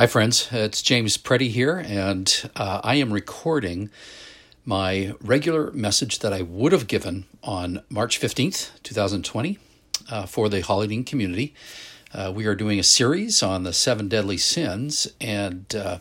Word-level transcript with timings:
Hi, 0.00 0.06
friends. 0.06 0.48
It's 0.50 0.80
James 0.80 1.18
Preddy 1.18 1.50
here, 1.50 1.76
and 1.76 2.50
uh, 2.56 2.80
I 2.82 2.94
am 2.94 3.12
recording 3.12 3.90
my 4.64 5.12
regular 5.20 5.70
message 5.72 6.20
that 6.20 6.32
I 6.32 6.40
would 6.40 6.72
have 6.72 6.86
given 6.86 7.26
on 7.42 7.82
March 7.90 8.18
15th, 8.18 8.70
2020, 8.82 9.58
uh, 10.10 10.24
for 10.24 10.48
the 10.48 10.62
Hollydene 10.62 11.04
community. 11.04 11.54
Uh, 12.14 12.32
we 12.34 12.46
are 12.46 12.54
doing 12.54 12.78
a 12.78 12.82
series 12.82 13.42
on 13.42 13.64
the 13.64 13.74
seven 13.74 14.08
deadly 14.08 14.38
sins, 14.38 15.06
and 15.20 15.74
uh, 15.76 15.98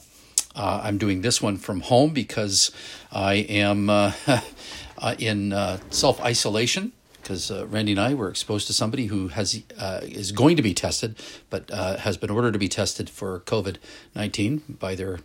uh, 0.56 0.80
I'm 0.82 0.98
doing 0.98 1.20
this 1.20 1.42
one 1.42 1.58
from 1.58 1.82
home 1.82 2.14
because 2.14 2.72
I 3.12 3.34
am 3.34 3.90
uh, 3.90 4.14
in 5.20 5.52
self 5.90 6.22
isolation 6.22 6.94
because 7.30 7.52
uh, 7.52 7.68
Randy 7.68 7.91
and 7.91 8.02
I 8.02 8.16
were 8.16 8.27
exposed 8.27 8.66
to 8.68 8.73
somebody 8.73 9.05
who 9.05 9.27
has 9.27 9.61
uh, 9.78 10.00
is 10.02 10.32
going 10.32 10.57
to 10.57 10.64
be 10.64 10.73
tested, 10.73 11.16
but 11.52 11.70
uh, 11.70 11.98
has 11.98 12.18
been 12.18 12.32
ordered 12.32 12.54
to 12.54 12.59
be 12.59 12.68
tested 12.68 13.07
for 13.07 13.41
COVID 13.41 13.75
nineteen 14.16 14.64
by 14.68 14.96
their 14.96 15.20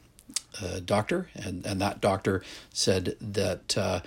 uh, 0.62 0.80
doctor, 0.84 1.30
and 1.34 1.64
and 1.64 1.80
that 1.80 2.02
doctor 2.02 2.42
said 2.74 3.16
that 3.22 3.78
uh, 3.78 4.00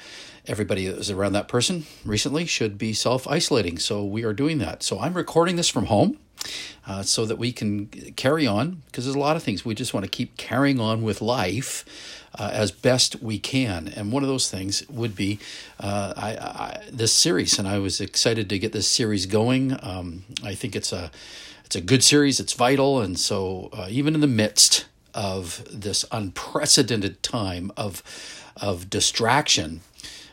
everybody 0.45 0.85
that 0.85 0.95
was 0.95 1.09
around 1.09 1.33
that 1.33 1.47
person 1.47 1.88
recently 2.05 2.45
should 2.45 2.77
be 2.77 2.93
self 2.93 3.27
isolating. 3.27 3.79
So 3.79 4.05
we 4.05 4.23
are 4.23 4.33
doing 4.33 4.59
that. 4.59 4.83
So 4.83 4.99
I'm 4.99 5.16
recording 5.16 5.55
this 5.55 5.67
from 5.67 5.88
home. 5.88 6.19
Uh, 6.85 7.03
so 7.03 7.25
that 7.25 7.37
we 7.37 7.51
can 7.51 7.87
carry 8.15 8.47
on 8.47 8.81
because 8.85 9.03
there's 9.03 9.15
a 9.15 9.19
lot 9.19 9.35
of 9.35 9.43
things 9.43 9.65
we 9.65 9.75
just 9.75 9.93
want 9.93 10.05
to 10.05 10.09
keep 10.09 10.37
carrying 10.37 10.79
on 10.79 11.03
with 11.03 11.21
life 11.21 11.83
uh, 12.39 12.49
as 12.53 12.71
best 12.71 13.21
we 13.21 13.39
can. 13.39 13.87
And 13.89 14.11
one 14.11 14.23
of 14.23 14.29
those 14.29 14.49
things 14.49 14.87
would 14.89 15.15
be 15.15 15.39
uh, 15.79 16.13
I, 16.15 16.29
I, 16.29 16.83
this 16.89 17.13
series, 17.13 17.59
and 17.59 17.67
I 17.67 17.79
was 17.79 17.99
excited 17.99 18.49
to 18.49 18.59
get 18.59 18.71
this 18.71 18.87
series 18.87 19.25
going. 19.25 19.77
Um, 19.83 20.23
I 20.43 20.55
think 20.55 20.75
it's 20.75 20.93
a 20.93 21.11
it's 21.65 21.75
a 21.75 21.81
good 21.81 22.03
series. 22.03 22.39
It's 22.39 22.53
vital, 22.53 23.01
and 23.01 23.19
so 23.19 23.69
uh, 23.73 23.88
even 23.89 24.15
in 24.15 24.21
the 24.21 24.27
midst 24.27 24.85
of 25.13 25.67
this 25.69 26.05
unprecedented 26.11 27.22
time 27.22 27.72
of 27.75 28.01
of 28.55 28.89
distraction 28.89 29.81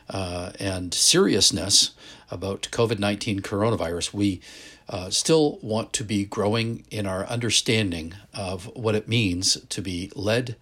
uh, 0.09 0.53
and 0.61 0.95
seriousness 0.95 1.93
about 2.31 2.69
COVID 2.71 2.99
nineteen 2.99 3.41
coronavirus, 3.41 4.15
we 4.15 4.41
uh, 4.89 5.11
still 5.11 5.59
want 5.63 5.93
to 5.95 6.05
be 6.05 6.25
growing 6.25 6.85
in 6.91 7.07
our 7.07 7.27
understanding 7.27 8.15
of 8.33 8.67
what 8.77 8.95
it 8.95 9.09
means 9.09 9.59
to 9.69 9.81
be 9.81 10.11
led 10.15 10.57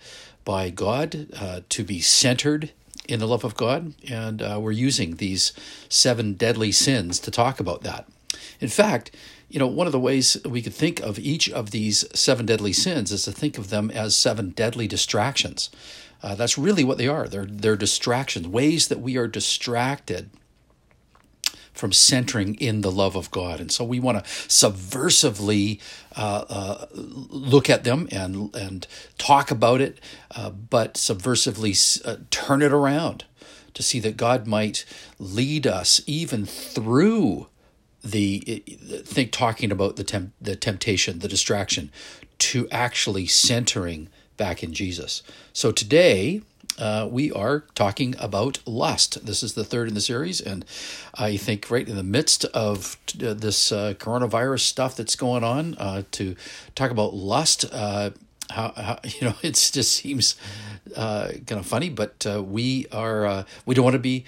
by 0.44 0.70
God, 0.70 1.28
uh, 1.36 1.60
to 1.68 1.84
be 1.84 2.00
centered 2.00 2.72
in 3.08 3.20
the 3.20 3.26
love 3.26 3.44
of 3.44 3.56
God, 3.56 3.94
and 4.08 4.42
uh, 4.42 4.58
we're 4.60 4.70
using 4.70 5.16
these 5.16 5.52
seven 5.88 6.34
deadly 6.34 6.72
sins 6.72 7.18
to 7.20 7.30
talk 7.30 7.58
about 7.58 7.82
that. 7.82 8.08
In 8.60 8.68
fact, 8.68 9.10
you 9.48 9.58
know, 9.58 9.66
one 9.66 9.86
of 9.86 9.92
the 9.92 10.00
ways 10.00 10.38
we 10.44 10.62
could 10.62 10.72
think 10.72 11.00
of 11.00 11.18
each 11.18 11.50
of 11.50 11.72
these 11.72 12.04
seven 12.18 12.46
deadly 12.46 12.72
sins 12.72 13.12
is 13.12 13.24
to 13.24 13.32
think 13.32 13.58
of 13.58 13.70
them 13.70 13.90
as 13.90 14.16
seven 14.16 14.50
deadly 14.50 14.86
distractions. 14.86 15.68
Uh, 16.22 16.34
that's 16.34 16.56
really 16.56 16.84
what 16.84 16.96
they 16.96 17.08
are. 17.08 17.26
They're, 17.28 17.44
they're 17.46 17.76
distractions, 17.76 18.46
ways 18.46 18.88
that 18.88 19.00
we 19.00 19.16
are 19.16 19.26
distracted 19.26 20.30
from 21.82 21.90
centering 21.90 22.54
in 22.60 22.82
the 22.82 22.92
love 22.92 23.16
of 23.16 23.28
God. 23.32 23.58
And 23.58 23.72
so 23.72 23.82
we 23.82 23.98
want 23.98 24.24
to 24.24 24.30
subversively 24.30 25.80
uh, 26.14 26.44
uh, 26.48 26.86
look 26.94 27.68
at 27.68 27.82
them 27.82 28.06
and, 28.12 28.54
and 28.54 28.86
talk 29.18 29.50
about 29.50 29.80
it, 29.80 29.98
uh, 30.30 30.50
but 30.50 30.94
subversively 30.94 32.00
uh, 32.06 32.18
turn 32.30 32.62
it 32.62 32.70
around 32.70 33.24
to 33.74 33.82
see 33.82 33.98
that 33.98 34.16
God 34.16 34.46
might 34.46 34.84
lead 35.18 35.66
us 35.66 36.00
even 36.06 36.46
through 36.46 37.48
the 38.04 38.62
think 39.04 39.32
talking 39.32 39.72
about 39.72 39.96
the 39.96 40.04
temp, 40.04 40.34
the 40.40 40.54
temptation, 40.54 41.18
the 41.18 41.26
distraction, 41.26 41.90
to 42.38 42.68
actually 42.70 43.26
centering 43.26 44.08
back 44.36 44.62
in 44.62 44.72
Jesus. 44.72 45.24
So 45.52 45.72
today 45.72 46.42
uh, 46.78 47.08
we 47.10 47.30
are 47.32 47.60
talking 47.74 48.14
about 48.18 48.60
lust. 48.66 49.24
This 49.24 49.42
is 49.42 49.54
the 49.54 49.64
third 49.64 49.88
in 49.88 49.94
the 49.94 50.00
series, 50.00 50.40
and 50.40 50.64
I 51.14 51.36
think 51.36 51.70
right 51.70 51.86
in 51.86 51.96
the 51.96 52.02
midst 52.02 52.44
of 52.46 52.96
uh, 53.22 53.34
this 53.34 53.72
uh, 53.72 53.94
coronavirus 53.98 54.60
stuff 54.60 54.96
that's 54.96 55.16
going 55.16 55.44
on, 55.44 55.74
uh, 55.76 56.02
to 56.12 56.36
talk 56.74 56.90
about 56.90 57.14
lust, 57.14 57.64
uh, 57.72 58.10
how, 58.50 58.72
how, 58.76 58.98
you 59.04 59.28
know 59.28 59.34
it 59.42 59.54
just 59.54 59.92
seems 59.92 60.36
kind 60.94 61.52
of 61.52 61.66
funny, 61.66 61.90
but 61.90 62.26
we 62.46 62.86
are 62.92 63.44
we 63.66 63.74
don't 63.74 63.84
want 63.84 63.94
to 63.94 63.98
be 63.98 64.24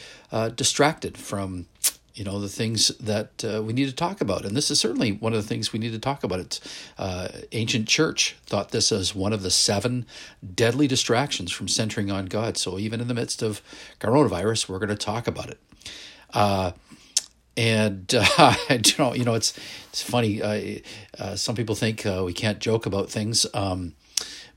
distracted 0.55 1.17
from 1.17 1.67
you 2.15 2.25
know 2.25 2.41
the 2.41 2.49
things 2.49 2.89
that 2.99 3.45
uh, 3.45 3.63
we 3.63 3.73
need 3.73 3.87
to 3.87 3.95
talk 3.95 4.21
about. 4.21 4.45
And 4.45 4.57
this 4.57 4.71
is 4.71 4.79
certainly 4.79 5.13
one 5.13 5.35
of 5.35 5.43
the 5.43 5.49
things 5.49 5.73
we 5.73 5.79
need 5.79 5.93
to 5.93 5.99
talk 5.99 6.23
about. 6.23 6.39
It's 6.41 6.61
uh, 6.97 7.29
ancient 7.53 7.89
church 7.89 8.37
thought 8.47 8.71
this 8.71 8.93
as 8.93 9.15
one 9.15 9.33
of 9.33 9.43
the 9.43 9.51
seven 9.51 10.07
deadly 10.55 10.87
distractions 10.87 11.51
from 11.51 11.69
centering 11.69 12.11
on 12.11 12.27
god. 12.27 12.57
So 12.57 12.79
even 12.79 13.01
in 13.01 13.09
the 13.09 13.15
midst 13.15 13.43
of 13.43 13.61
coronavirus 14.01 14.69
we're 14.69 14.79
going 14.79 14.89
to 14.91 14.97
talk 14.97 15.27
about 15.27 15.51
it. 15.51 15.59
Uh, 16.33 16.73
and 17.57 18.13
uh, 18.39 18.55
you 18.71 18.95
know 18.99 19.15
you 19.15 19.25
know 19.25 19.35
it's 19.35 19.59
it's 19.89 20.03
funny. 20.03 20.41
Uh, 20.41 20.79
uh, 21.19 21.37
some 21.37 21.55
people 21.57 21.75
think 21.75 22.05
we 22.05 22.33
can't 22.33 22.61
joke 22.61 22.87
about 22.87 23.11
things. 23.11 23.47
Um, 23.55 23.95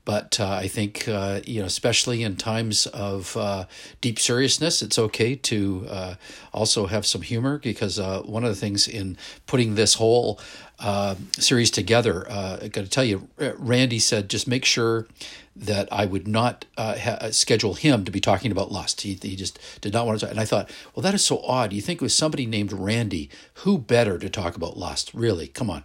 but 0.08 0.40
uh, 0.40 0.48
I 0.48 0.68
think, 0.68 1.06
uh, 1.06 1.40
you 1.44 1.60
know, 1.60 1.66
especially 1.66 2.22
in 2.22 2.36
times 2.36 2.86
of 2.86 3.36
uh, 3.36 3.66
deep 4.00 4.18
seriousness, 4.18 4.80
it's 4.80 4.98
okay 4.98 5.34
to 5.34 5.86
uh, 5.86 6.14
also 6.50 6.86
have 6.86 7.04
some 7.04 7.20
humor 7.20 7.58
because 7.58 7.98
uh, 7.98 8.22
one 8.22 8.42
of 8.42 8.48
the 8.48 8.56
things 8.56 8.88
in 8.88 9.18
putting 9.46 9.74
this 9.74 9.96
whole 9.96 10.40
uh, 10.78 11.14
series 11.32 11.70
together, 11.70 12.26
I 12.30 12.68
got 12.68 12.84
to 12.84 12.88
tell 12.88 13.04
you, 13.04 13.28
Randy 13.36 13.98
said 13.98 14.30
just 14.30 14.48
make 14.48 14.64
sure 14.64 15.06
that 15.54 15.92
I 15.92 16.06
would 16.06 16.26
not 16.26 16.64
ha- 16.78 17.28
schedule 17.30 17.74
him 17.74 18.06
to 18.06 18.10
be 18.10 18.20
talking 18.20 18.50
about 18.50 18.72
lust. 18.72 19.02
He, 19.02 19.12
he 19.20 19.36
just 19.36 19.58
did 19.82 19.92
not 19.92 20.06
want 20.06 20.20
to. 20.20 20.24
Talk. 20.24 20.30
And 20.30 20.40
I 20.40 20.46
thought, 20.46 20.70
well, 20.94 21.02
that 21.02 21.12
is 21.12 21.22
so 21.22 21.42
odd. 21.42 21.74
You 21.74 21.82
think 21.82 22.00
it 22.00 22.02
was 22.02 22.14
somebody 22.14 22.46
named 22.46 22.72
Randy. 22.72 23.28
Who 23.56 23.76
better 23.76 24.18
to 24.18 24.30
talk 24.30 24.56
about 24.56 24.78
lust? 24.78 25.12
Really? 25.12 25.48
Come 25.48 25.68
on. 25.68 25.84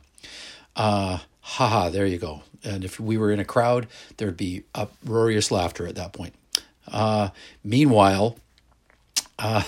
Haha, 1.44 1.90
there 1.90 2.06
you 2.06 2.18
go. 2.18 2.42
And 2.64 2.86
if 2.86 3.00
we 3.00 3.18
were 3.18 3.32
in 3.32 3.40
a 3.40 3.46
crowd, 3.46 3.88
there'd 4.18 4.38
be 4.38 4.64
uproarious 4.74 5.52
laughter 5.52 5.86
at 5.86 5.96
that 5.96 6.14
point. 6.14 6.34
Uh, 6.88 7.30
meanwhile, 7.64 8.38
uh, 9.38 9.64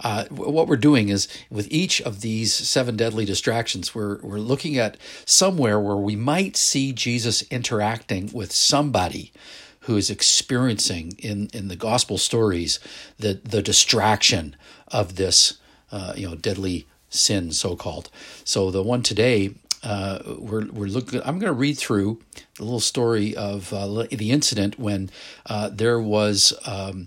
uh, 0.00 0.26
what 0.26 0.68
we're 0.68 0.76
doing 0.76 1.08
is 1.08 1.26
with 1.50 1.66
each 1.70 2.02
of 2.02 2.20
these 2.20 2.52
seven 2.52 2.96
deadly 2.96 3.24
distractions, 3.24 3.94
we're, 3.94 4.20
we're 4.20 4.38
looking 4.38 4.76
at 4.76 4.98
somewhere 5.24 5.80
where 5.80 5.96
we 5.96 6.16
might 6.16 6.56
see 6.56 6.92
Jesus 6.92 7.42
interacting 7.50 8.30
with 8.32 8.52
somebody 8.52 9.32
who 9.80 9.96
is 9.96 10.10
experiencing 10.10 11.12
in, 11.18 11.48
in 11.54 11.68
the 11.68 11.76
gospel 11.76 12.18
stories 12.18 12.78
the, 13.18 13.40
the 13.42 13.62
distraction 13.62 14.54
of 14.88 15.16
this 15.16 15.58
uh, 15.92 16.12
you 16.16 16.28
know 16.28 16.34
deadly 16.34 16.86
sin 17.08 17.52
so 17.52 17.74
called. 17.76 18.10
So 18.44 18.70
the 18.70 18.82
one 18.82 19.02
today 19.02 19.54
uh, 19.86 20.18
we're, 20.38 20.66
we're 20.66 20.88
looking. 20.88 21.20
I'm 21.20 21.38
going 21.38 21.52
to 21.52 21.52
read 21.52 21.78
through 21.78 22.18
the 22.56 22.64
little 22.64 22.80
story 22.80 23.36
of 23.36 23.72
uh, 23.72 23.86
the 24.10 24.32
incident 24.32 24.80
when 24.80 25.10
uh, 25.46 25.70
there 25.72 26.00
was 26.00 26.52
um, 26.66 27.06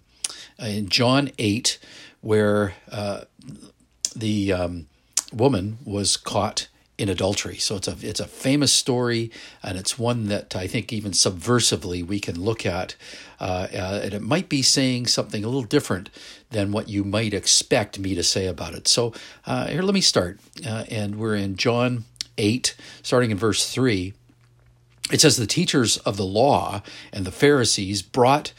in 0.57 0.87
John 0.87 1.29
eight, 1.37 1.77
where 2.21 2.75
uh, 2.89 3.25
the 4.15 4.53
um, 4.53 4.87
woman 5.33 5.79
was 5.83 6.15
caught 6.15 6.69
in 6.97 7.09
adultery. 7.09 7.57
So 7.57 7.75
it's 7.75 7.89
a 7.89 7.97
it's 8.01 8.21
a 8.21 8.27
famous 8.27 8.71
story, 8.71 9.29
and 9.61 9.77
it's 9.77 9.99
one 9.99 10.29
that 10.29 10.55
I 10.55 10.65
think 10.65 10.93
even 10.93 11.11
subversively 11.11 12.05
we 12.05 12.21
can 12.21 12.39
look 12.39 12.65
at, 12.65 12.95
uh, 13.41 13.67
uh, 13.73 14.01
and 14.03 14.13
it 14.13 14.21
might 14.21 14.47
be 14.47 14.61
saying 14.61 15.07
something 15.07 15.43
a 15.43 15.47
little 15.47 15.63
different 15.63 16.09
than 16.51 16.71
what 16.71 16.87
you 16.87 17.03
might 17.03 17.33
expect 17.33 17.99
me 17.99 18.15
to 18.15 18.23
say 18.23 18.47
about 18.47 18.73
it. 18.73 18.87
So 18.87 19.13
here, 19.45 19.81
let 19.81 19.93
me 19.93 20.01
start, 20.01 20.39
and 20.63 21.17
we're 21.17 21.35
in 21.35 21.57
John 21.57 22.05
8, 22.39 22.75
starting 23.03 23.29
in 23.29 23.37
verse 23.37 23.69
3, 23.69 24.13
it 25.11 25.21
says, 25.21 25.37
The 25.37 25.47
teachers 25.47 25.97
of 25.97 26.17
the 26.17 26.25
law 26.25 26.81
and 27.13 27.25
the 27.25 27.31
Pharisees 27.31 28.01
brought 28.01 28.53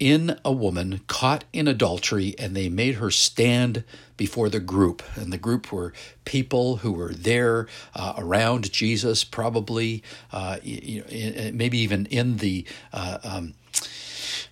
in 0.00 0.38
a 0.46 0.50
woman 0.50 1.02
caught 1.06 1.44
in 1.52 1.68
adultery, 1.68 2.34
and 2.38 2.56
they 2.56 2.70
made 2.70 2.96
her 2.96 3.10
stand 3.10 3.84
before 4.16 4.48
the 4.48 4.58
group. 4.58 5.02
And 5.14 5.30
the 5.30 5.38
group 5.38 5.70
were 5.70 5.92
people 6.24 6.76
who 6.76 6.92
were 6.92 7.12
there 7.12 7.68
uh, 7.94 8.14
around 8.16 8.72
Jesus, 8.72 9.22
probably, 9.24 10.02
uh, 10.32 10.56
you 10.62 11.02
know, 11.02 11.50
maybe 11.52 11.78
even 11.78 12.06
in 12.06 12.38
the. 12.38 12.64
Uh, 12.92 13.18
um, 13.22 13.54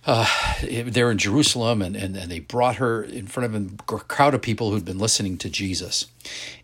uh, 0.05 0.25
they're 0.63 1.11
in 1.11 1.17
Jerusalem, 1.17 1.81
and, 1.81 1.95
and, 1.95 2.15
and 2.15 2.31
they 2.31 2.39
brought 2.39 2.77
her 2.77 3.03
in 3.03 3.27
front 3.27 3.53
of 3.53 3.79
a 3.93 3.99
crowd 3.99 4.33
of 4.33 4.41
people 4.41 4.71
who'd 4.71 4.85
been 4.85 4.97
listening 4.97 5.37
to 5.39 5.49
Jesus. 5.49 6.05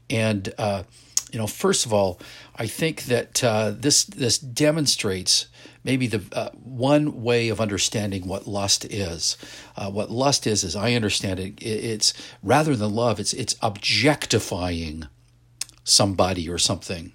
And 0.10 0.54
uh, 0.58 0.84
you 1.31 1.39
know, 1.39 1.48
first 1.48 1.86
of 1.86 1.94
all, 1.94 2.19
I 2.56 2.68
think 2.68 3.04
that 3.04 3.44
uh, 3.44 3.72
this 3.72 4.04
this 4.06 4.38
demonstrates 4.38 5.48
maybe 5.83 6.07
the 6.07 6.24
uh, 6.33 6.50
one 6.51 7.24
way 7.24 7.50
of 7.50 7.60
understanding 7.60 8.27
what 8.27 8.48
lust 8.48 8.86
is. 8.86 9.38
Uh, 9.75 9.89
what 9.92 10.12
lust 10.12 10.48
is, 10.48 10.63
as 10.63 10.75
I 10.75 10.94
understand 10.94 11.39
it, 11.39 11.62
it's 11.62 12.13
rather 12.42 12.75
than 12.75 12.95
love, 12.95 13.19
it's 13.19 13.33
it's 13.33 13.56
objectifying 13.62 15.07
somebody 15.83 16.50
or 16.50 16.57
something. 16.57 17.12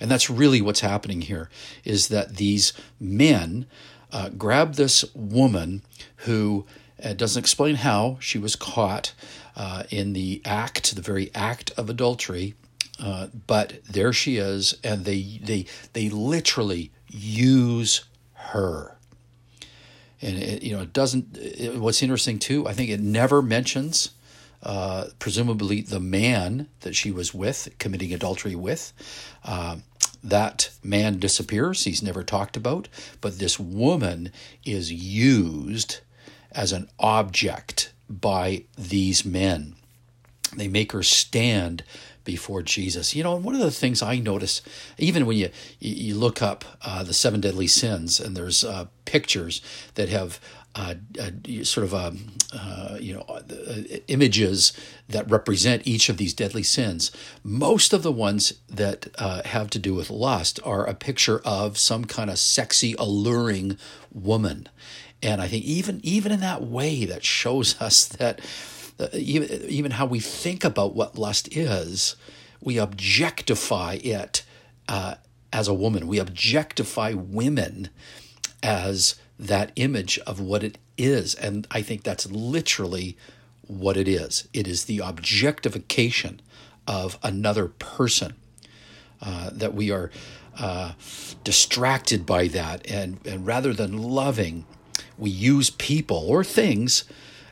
And 0.00 0.10
that's 0.10 0.30
really 0.30 0.60
what's 0.60 0.80
happening 0.80 1.22
here 1.22 1.50
is 1.84 2.08
that 2.08 2.36
these 2.36 2.72
men 3.00 3.66
uh, 4.12 4.30
grab 4.30 4.74
this 4.74 5.04
woman 5.14 5.82
who 6.18 6.66
uh, 7.02 7.12
doesn't 7.14 7.40
explain 7.40 7.76
how 7.76 8.16
she 8.20 8.38
was 8.38 8.56
caught 8.56 9.12
uh, 9.56 9.82
in 9.90 10.12
the 10.12 10.40
act, 10.44 10.94
the 10.94 11.02
very 11.02 11.30
act 11.34 11.72
of 11.76 11.90
adultery. 11.90 12.54
Uh, 13.00 13.28
but 13.46 13.84
there 13.84 14.12
she 14.12 14.36
is, 14.38 14.74
and 14.82 15.04
they 15.04 15.40
they 15.42 15.66
they 15.92 16.08
literally 16.08 16.90
use 17.08 18.04
her. 18.34 18.96
And 20.20 20.36
it, 20.36 20.62
you 20.62 20.76
know, 20.76 20.82
it 20.82 20.92
doesn't. 20.92 21.36
It, 21.36 21.76
what's 21.76 22.02
interesting 22.02 22.38
too, 22.38 22.66
I 22.66 22.72
think 22.72 22.90
it 22.90 23.00
never 23.00 23.40
mentions, 23.40 24.10
uh, 24.62 25.06
presumably 25.18 25.80
the 25.80 26.00
man 26.00 26.68
that 26.80 26.96
she 26.96 27.10
was 27.10 27.32
with, 27.32 27.68
committing 27.78 28.12
adultery 28.12 28.56
with. 28.56 28.92
Uh, 29.44 29.76
that 30.24 30.70
man 30.82 31.20
disappears. 31.20 31.84
He's 31.84 32.02
never 32.02 32.24
talked 32.24 32.56
about. 32.56 32.88
But 33.20 33.38
this 33.38 33.60
woman 33.60 34.32
is 34.64 34.92
used 34.92 36.00
as 36.50 36.72
an 36.72 36.88
object 36.98 37.92
by 38.08 38.64
these 38.76 39.24
men. 39.24 39.76
They 40.56 40.66
make 40.68 40.92
her 40.92 41.02
stand 41.02 41.84
before 42.28 42.60
Jesus. 42.60 43.16
You 43.16 43.22
know, 43.22 43.36
one 43.36 43.54
of 43.54 43.62
the 43.62 43.70
things 43.70 44.02
I 44.02 44.18
notice, 44.18 44.60
even 44.98 45.24
when 45.24 45.38
you 45.38 45.48
you 45.80 46.14
look 46.14 46.42
up 46.42 46.62
uh, 46.82 47.02
the 47.02 47.14
seven 47.14 47.40
deadly 47.40 47.66
sins, 47.66 48.20
and 48.20 48.36
there's 48.36 48.62
uh, 48.62 48.88
pictures 49.06 49.62
that 49.94 50.10
have 50.10 50.38
uh, 50.74 50.96
uh 51.18 51.30
sort 51.64 51.84
of 51.86 51.94
um, 51.94 52.32
uh, 52.52 52.98
you 53.00 53.14
know 53.14 53.22
uh, 53.30 53.40
images 54.08 54.74
that 55.08 55.30
represent 55.30 55.86
each 55.86 56.10
of 56.10 56.18
these 56.18 56.34
deadly 56.34 56.62
sins. 56.62 57.10
Most 57.42 57.94
of 57.94 58.02
the 58.02 58.12
ones 58.12 58.52
that 58.68 59.06
have 59.46 59.70
to 59.70 59.78
do 59.78 59.94
with 59.94 60.10
lust 60.10 60.60
are 60.66 60.84
a 60.84 60.92
picture 60.92 61.40
of 61.46 61.78
some 61.78 62.04
kind 62.04 62.28
of 62.28 62.38
sexy, 62.38 62.94
alluring 62.98 63.78
woman, 64.12 64.68
and 65.22 65.40
I 65.40 65.48
think 65.48 65.64
even 65.64 66.00
even 66.02 66.30
in 66.30 66.40
that 66.40 66.62
way, 66.62 67.06
that 67.06 67.24
shows 67.24 67.80
us 67.80 68.06
that 68.06 68.42
even, 69.12 69.64
even 69.68 69.92
how 69.92 70.06
we 70.06 70.20
think 70.20 70.64
about 70.64 70.94
what 70.94 71.18
lust 71.18 71.54
is, 71.56 72.16
we 72.60 72.78
objectify 72.78 73.98
it 74.02 74.44
uh, 74.88 75.14
as 75.52 75.68
a 75.68 75.74
woman. 75.74 76.06
We 76.06 76.18
objectify 76.18 77.12
women 77.12 77.90
as 78.62 79.14
that 79.38 79.72
image 79.76 80.18
of 80.20 80.40
what 80.40 80.64
it 80.64 80.78
is. 80.96 81.34
And 81.34 81.66
I 81.70 81.82
think 81.82 82.02
that's 82.02 82.30
literally 82.30 83.16
what 83.62 83.98
it 83.98 84.08
is 84.08 84.48
it 84.54 84.66
is 84.66 84.86
the 84.86 84.98
objectification 84.98 86.40
of 86.86 87.18
another 87.22 87.68
person. 87.68 88.34
Uh, 89.20 89.50
that 89.52 89.74
we 89.74 89.90
are 89.90 90.12
uh, 90.58 90.92
distracted 91.42 92.24
by 92.24 92.46
that, 92.46 92.88
and, 92.88 93.18
and 93.26 93.44
rather 93.44 93.72
than 93.72 93.98
loving, 93.98 94.64
we 95.18 95.28
use 95.28 95.70
people 95.70 96.24
or 96.28 96.44
things 96.44 97.02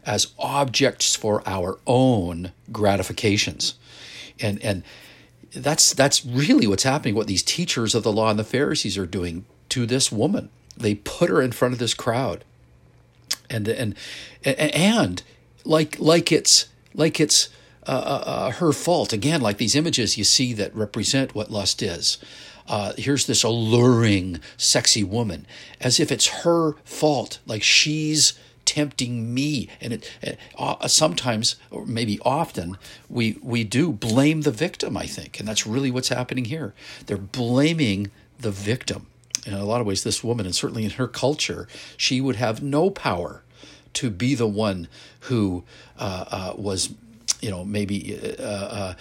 as 0.06 0.28
objects 0.38 1.16
for 1.16 1.42
our 1.46 1.78
own 1.86 2.52
gratifications. 2.72 3.74
And 4.40 4.62
and 4.62 4.82
that's 5.52 5.92
that's 5.92 6.24
really 6.24 6.66
what's 6.66 6.84
happening 6.84 7.14
what 7.14 7.26
these 7.26 7.42
teachers 7.42 7.94
of 7.94 8.02
the 8.02 8.12
law 8.12 8.30
and 8.30 8.38
the 8.38 8.44
Pharisees 8.44 8.96
are 8.96 9.06
doing 9.06 9.44
to 9.70 9.84
this 9.84 10.12
woman. 10.12 10.50
They 10.76 10.94
put 10.94 11.28
her 11.28 11.42
in 11.42 11.52
front 11.52 11.74
of 11.74 11.80
this 11.80 11.94
crowd. 11.94 12.44
And 13.50 13.68
and 13.68 13.94
and 14.44 15.22
like 15.64 15.98
like 15.98 16.30
it's 16.30 16.66
like 16.94 17.20
it's 17.20 17.48
uh, 17.86 17.90
uh, 17.90 18.22
uh 18.26 18.50
her 18.52 18.72
fault 18.72 19.12
again 19.12 19.40
like 19.40 19.58
these 19.58 19.76
images 19.76 20.18
you 20.18 20.24
see 20.24 20.52
that 20.52 20.74
represent 20.74 21.34
what 21.34 21.50
lust 21.50 21.82
is 21.82 22.18
uh, 22.68 22.92
here's 22.98 23.26
this 23.26 23.44
alluring, 23.44 24.40
sexy 24.56 25.04
woman, 25.04 25.46
as 25.80 26.00
if 26.00 26.10
it's 26.10 26.26
her 26.42 26.72
fault, 26.84 27.38
like 27.46 27.62
she's 27.62 28.32
tempting 28.66 29.32
me. 29.32 29.68
And 29.80 29.94
it, 29.94 30.38
uh, 30.58 30.86
sometimes, 30.88 31.56
or 31.70 31.86
maybe 31.86 32.18
often, 32.22 32.76
we, 33.08 33.38
we 33.42 33.64
do 33.64 33.92
blame 33.92 34.42
the 34.42 34.50
victim, 34.50 34.96
I 34.96 35.06
think. 35.06 35.38
And 35.38 35.48
that's 35.48 35.66
really 35.66 35.90
what's 35.90 36.08
happening 36.08 36.44
here. 36.46 36.74
They're 37.06 37.16
blaming 37.16 38.10
the 38.38 38.50
victim. 38.50 39.06
In 39.46 39.54
a 39.54 39.64
lot 39.64 39.80
of 39.80 39.86
ways, 39.86 40.02
this 40.02 40.24
woman, 40.24 40.44
and 40.44 40.54
certainly 40.54 40.84
in 40.84 40.90
her 40.90 41.06
culture, 41.06 41.68
she 41.96 42.20
would 42.20 42.36
have 42.36 42.62
no 42.62 42.90
power 42.90 43.42
to 43.94 44.10
be 44.10 44.34
the 44.34 44.46
one 44.46 44.88
who 45.20 45.64
uh, 45.98 46.24
uh, 46.28 46.54
was 46.56 46.88
you 47.40 47.50
know 47.50 47.64
maybe 47.64 48.18
uh, 48.38 48.42
uh, 48.42 48.94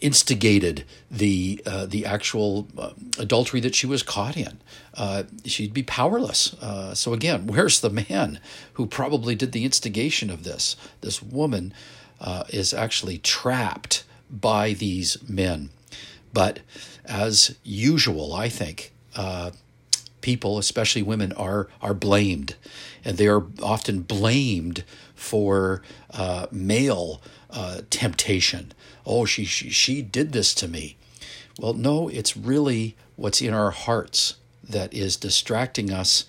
instigated 0.00 0.84
the 1.10 1.62
uh, 1.66 1.86
the 1.86 2.06
actual 2.06 2.68
uh, 2.78 2.90
adultery 3.18 3.60
that 3.60 3.74
she 3.74 3.86
was 3.86 4.02
caught 4.02 4.36
in. 4.36 4.58
Uh, 4.94 5.24
she'd 5.44 5.74
be 5.74 5.82
powerless. 5.82 6.54
Uh, 6.54 6.94
so 6.94 7.12
again, 7.12 7.46
where's 7.46 7.80
the 7.80 7.90
man 7.90 8.40
who 8.74 8.86
probably 8.86 9.34
did 9.34 9.52
the 9.52 9.64
instigation 9.64 10.30
of 10.30 10.44
this? 10.44 10.76
This 11.00 11.22
woman 11.22 11.72
is 12.48 12.74
actually 12.74 13.18
trapped 13.18 14.04
by 14.30 14.72
these 14.72 15.16
men. 15.28 15.70
But 16.32 16.60
as 17.04 17.56
usual, 17.64 18.34
I 18.34 18.48
think 18.48 18.92
people, 20.20 20.58
especially 20.58 21.02
women, 21.02 21.32
are 21.32 21.68
are 21.82 21.94
blamed, 21.94 22.54
and 23.04 23.16
they 23.16 23.26
are 23.26 23.44
often 23.62 24.02
blamed 24.02 24.84
for 25.14 25.82
male 26.50 27.20
uh, 27.52 27.82
temptation. 27.90 28.72
Oh, 29.06 29.24
she, 29.24 29.44
she 29.44 29.70
she 29.70 30.02
did 30.02 30.32
this 30.32 30.54
to 30.54 30.68
me. 30.68 30.96
Well, 31.58 31.74
no, 31.74 32.08
it's 32.08 32.36
really 32.36 32.96
what's 33.16 33.42
in 33.42 33.52
our 33.52 33.70
hearts 33.70 34.36
that 34.62 34.94
is 34.94 35.16
distracting 35.16 35.90
us 35.90 36.24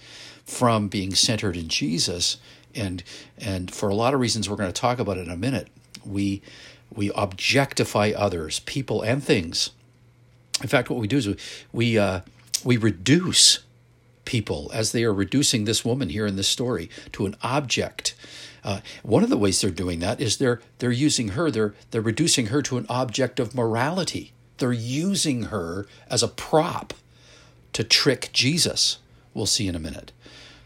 from 0.45 0.87
being 0.87 1.13
centered 1.13 1.55
in 1.55 1.69
Jesus. 1.69 2.37
And 2.73 3.03
and 3.37 3.71
for 3.73 3.89
a 3.89 3.95
lot 3.95 4.13
of 4.13 4.19
reasons 4.19 4.49
we're 4.49 4.55
going 4.55 4.71
to 4.71 4.81
talk 4.81 4.99
about 4.99 5.17
in 5.17 5.29
a 5.29 5.37
minute, 5.37 5.67
we 6.05 6.41
we 6.93 7.11
objectify 7.13 8.11
others, 8.15 8.59
people, 8.61 9.01
and 9.01 9.23
things. 9.23 9.71
In 10.61 10.67
fact, 10.67 10.89
what 10.89 10.99
we 10.99 11.07
do 11.07 11.17
is 11.17 11.27
we 11.27 11.37
we, 11.71 11.97
uh, 11.97 12.21
we 12.63 12.77
reduce 12.77 13.59
people 14.31 14.71
as 14.73 14.91
they 14.91 15.03
are 15.03 15.13
reducing 15.13 15.65
this 15.65 15.83
woman 15.83 16.09
here 16.09 16.25
in 16.25 16.37
this 16.37 16.47
story 16.47 16.89
to 17.11 17.25
an 17.25 17.35
object 17.43 18.15
uh, 18.63 18.79
one 19.03 19.23
of 19.23 19.29
the 19.29 19.37
ways 19.37 19.59
they're 19.59 19.71
doing 19.71 19.99
that 19.99 20.21
is 20.21 20.37
they're 20.37 20.61
they're 20.77 20.91
using 20.91 21.29
her. 21.29 21.49
They're 21.49 21.73
they're 21.89 22.01
reducing 22.01 22.47
her 22.47 22.61
to 22.63 22.77
an 22.77 22.85
object 22.89 23.39
of 23.39 23.55
morality. 23.55 24.33
They're 24.57 24.71
using 24.71 25.43
her 25.45 25.87
as 26.09 26.21
a 26.21 26.27
prop 26.27 26.93
to 27.73 27.83
trick 27.83 28.29
Jesus. 28.33 28.99
We'll 29.33 29.47
see 29.47 29.67
in 29.67 29.75
a 29.75 29.79
minute. 29.79 30.11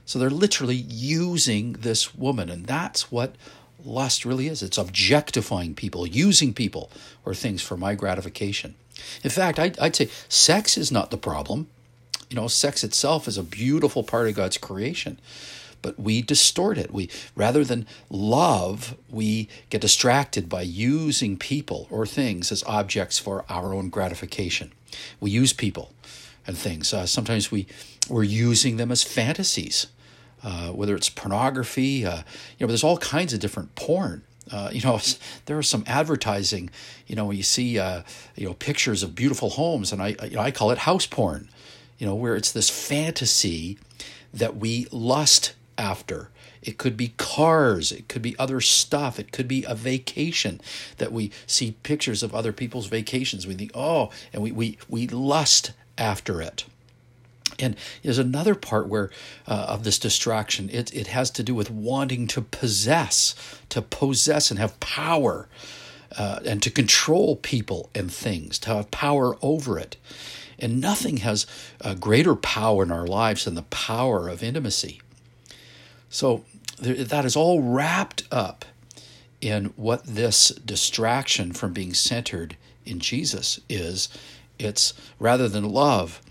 So 0.06 0.20
they're 0.20 0.30
literally 0.30 0.76
using 0.76 1.74
this 1.74 2.14
woman, 2.14 2.50
and 2.50 2.66
that's 2.66 3.12
what 3.12 3.36
lust 3.84 4.26
really 4.26 4.48
is. 4.48 4.62
It's 4.62 4.78
objectifying 4.78 5.74
people, 5.74 6.06
using 6.06 6.54
people 6.54 6.92
or 7.24 7.34
things 7.34 7.62
for 7.62 7.78
my 7.78 7.96
gratification. 7.96 8.76
In 9.24 9.30
fact, 9.30 9.58
I'd, 9.58 9.80
I'd 9.80 9.96
say 9.96 10.10
sex 10.28 10.78
is 10.78 10.92
not 10.92 11.12
the 11.12 11.18
problem. 11.18 11.68
You 12.36 12.42
know, 12.42 12.48
sex 12.50 12.84
itself 12.84 13.30
is 13.30 13.38
a 13.38 13.44
beautiful 13.44 14.04
part 14.04 14.28
of 14.28 14.36
God's 14.36 14.58
creation 14.58 15.22
but 15.82 16.00
we 16.00 16.20
distort 16.24 16.80
it. 16.80 16.92
We 16.92 17.12
rather 17.36 17.64
than 17.64 17.86
love, 18.10 18.98
we 19.08 19.48
get 19.70 19.82
distracted 19.82 20.50
by 20.50 20.64
using 20.64 21.38
people 21.38 21.88
or 21.92 22.08
things 22.08 22.52
as 22.52 22.64
objects 22.64 23.20
for 23.20 23.46
our 23.50 23.72
own 23.72 23.90
gratification. 23.90 24.72
We 25.20 25.30
use 25.30 25.54
people 25.54 25.94
and 26.48 26.58
things. 26.58 26.92
Uh, 26.92 27.06
sometimes 27.06 27.52
we 27.52 27.68
we're 28.10 28.24
using 28.24 28.78
them 28.78 28.92
as 28.92 29.04
fantasies, 29.04 29.86
uh, 30.44 30.70
whether 30.72 30.96
it's 30.96 31.10
pornography. 31.10 32.04
Uh, 32.04 32.24
you 32.58 32.66
know, 32.66 32.68
there's 32.68 32.84
all 32.84 32.98
kinds 32.98 33.32
of 33.32 33.40
different 33.40 33.76
porn. 33.76 34.24
Uh, 34.52 34.72
you 34.74 34.82
know, 34.82 35.00
there 35.46 35.58
are 35.58 35.64
some 35.64 35.84
advertising. 35.86 36.72
You 37.06 37.16
know, 37.16 37.26
when 37.26 37.38
you 37.38 37.44
see 37.44 37.78
uh, 37.78 38.02
you 38.36 38.48
know 38.48 38.56
pictures 38.56 39.04
of 39.04 39.14
beautiful 39.14 39.52
homes, 39.52 39.94
and 39.94 40.02
I 40.02 40.16
you 40.24 40.32
know, 40.32 40.42
I 40.42 40.50
call 40.50 40.72
it 40.72 40.80
house 40.80 41.06
porn. 41.06 41.48
You 41.98 42.06
know, 42.06 42.16
where 42.16 42.36
it's 42.36 42.52
this 42.52 42.70
fantasy 42.70 43.78
that 44.34 44.58
we 44.58 44.88
lust 44.92 45.54
after. 45.78 46.30
It 46.62 46.78
could 46.78 46.98
be 46.98 47.14
cars, 47.18 47.92
it 47.92 48.08
could 48.08 48.24
be 48.24 48.38
other 48.40 48.60
stuff, 48.60 49.20
it 49.20 49.32
could 49.32 49.48
be 49.48 49.64
a 49.66 49.76
vacation 49.76 50.60
that 50.98 51.12
we 51.12 51.32
see 51.46 51.78
pictures 51.84 52.24
of 52.24 52.34
other 52.34 52.52
people's 52.52 52.88
vacations. 52.88 53.46
We 53.46 53.54
think, 53.54 53.72
oh, 53.76 54.10
and 54.34 54.42
we, 54.42 54.52
we, 54.52 54.78
we 54.90 55.08
lust 55.08 55.74
after 55.98 56.42
it. 56.42 56.66
And 57.60 57.76
there's 58.04 58.18
another 58.18 58.56
part 58.56 58.88
where 58.88 59.12
uh, 59.48 59.68
of 59.70 59.84
this 59.84 60.00
distraction. 60.00 60.70
It, 60.72 60.94
it 60.94 61.08
has 61.08 61.30
to 61.32 61.44
do 61.44 61.54
with 61.54 61.70
wanting 61.70 62.28
to 62.28 62.42
possess, 62.42 63.36
to 63.70 63.82
possess 63.82 64.50
and 64.50 64.60
have 64.60 64.80
power, 64.80 65.48
uh, 66.18 66.40
and 66.46 66.62
to 66.64 66.72
control 66.72 67.36
people 67.36 67.90
and 67.94 68.12
things, 68.12 68.58
to 68.60 68.74
have 68.74 68.92
power 68.92 69.38
over 69.42 69.78
it. 69.78 69.98
And 70.60 70.80
nothing 70.80 71.18
has 71.18 71.46
a 71.82 71.96
greater 71.96 72.36
power 72.36 72.84
in 72.84 72.92
our 72.92 73.08
lives 73.08 73.46
than 73.46 73.56
the 73.56 73.64
power 73.64 74.30
of 74.30 74.44
intimacy. 74.44 75.02
So 76.10 76.46
that 76.80 77.26
is 77.26 77.36
all 77.36 77.62
wrapped 77.62 78.28
up 78.32 78.66
in 79.42 79.66
what 79.76 80.06
this 80.06 80.50
distraction 80.50 81.52
from 81.52 81.74
being 81.74 81.94
centered 81.94 82.58
in 82.86 83.00
Jesus 83.00 83.60
is. 83.70 84.10
It's 84.58 84.94
rather 85.20 85.48
than 85.50 85.70
love, 85.70 86.22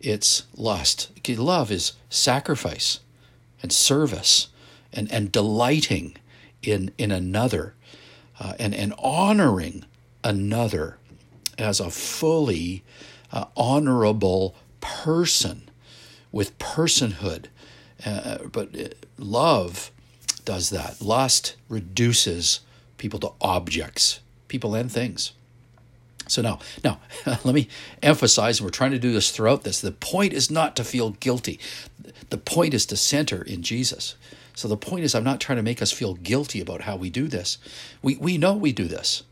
it's 0.00 0.44
lust. 0.56 1.10
Love 1.28 1.70
is 1.70 1.92
sacrifice 2.08 3.00
and 3.62 3.72
service 3.72 4.48
and, 4.92 5.10
and 5.12 5.32
delighting 5.32 6.16
in, 6.62 6.92
in 6.98 7.10
another 7.10 7.74
uh, 8.38 8.54
and, 8.58 8.74
and 8.74 8.94
honoring 8.98 9.84
another 10.22 10.98
as 11.58 11.80
a 11.80 11.90
fully 11.90 12.82
uh, 13.36 13.44
honorable 13.54 14.54
person 14.80 15.68
with 16.32 16.58
personhood. 16.58 17.46
Uh, 18.04 18.38
but 18.50 18.74
uh, 18.74 18.88
love 19.18 19.90
does 20.46 20.70
that. 20.70 21.02
Lust 21.02 21.56
reduces 21.68 22.60
people 22.96 23.18
to 23.20 23.32
objects, 23.42 24.20
people 24.48 24.74
and 24.74 24.90
things. 24.90 25.32
So 26.28 26.40
now, 26.40 26.60
now 26.82 26.98
let 27.26 27.54
me 27.54 27.68
emphasize, 28.02 28.58
and 28.58 28.64
we're 28.64 28.70
trying 28.70 28.92
to 28.92 28.98
do 28.98 29.12
this 29.12 29.30
throughout 29.30 29.64
this. 29.64 29.82
The 29.82 29.92
point 29.92 30.32
is 30.32 30.50
not 30.50 30.74
to 30.76 30.84
feel 30.84 31.10
guilty. 31.10 31.60
The 32.30 32.38
point 32.38 32.72
is 32.72 32.86
to 32.86 32.96
center 32.96 33.42
in 33.42 33.62
Jesus. 33.62 34.14
So 34.54 34.66
the 34.66 34.78
point 34.78 35.04
is, 35.04 35.14
I'm 35.14 35.24
not 35.24 35.40
trying 35.40 35.56
to 35.56 35.62
make 35.62 35.82
us 35.82 35.92
feel 35.92 36.14
guilty 36.14 36.62
about 36.62 36.82
how 36.82 36.96
we 36.96 37.10
do 37.10 37.28
this. 37.28 37.58
We 38.00 38.16
we 38.16 38.38
know 38.38 38.54
we 38.54 38.72
do 38.72 38.86
this, 38.86 39.24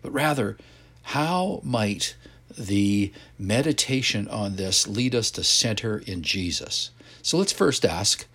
but 0.00 0.10
rather, 0.10 0.56
how 1.02 1.60
might 1.62 2.16
the 2.56 3.12
meditation 3.38 4.28
on 4.28 4.56
this 4.56 4.86
lead 4.86 5.14
us 5.14 5.30
to 5.32 5.44
center 5.44 5.98
in 5.98 6.22
Jesus? 6.22 6.90
So 7.22 7.38
let's 7.38 7.52
first 7.52 7.84
ask, 7.84 8.26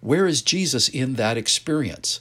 where 0.00 0.26
is 0.26 0.42
Jesus 0.42 0.88
in 0.88 1.14
that 1.14 1.36
experience? 1.36 2.20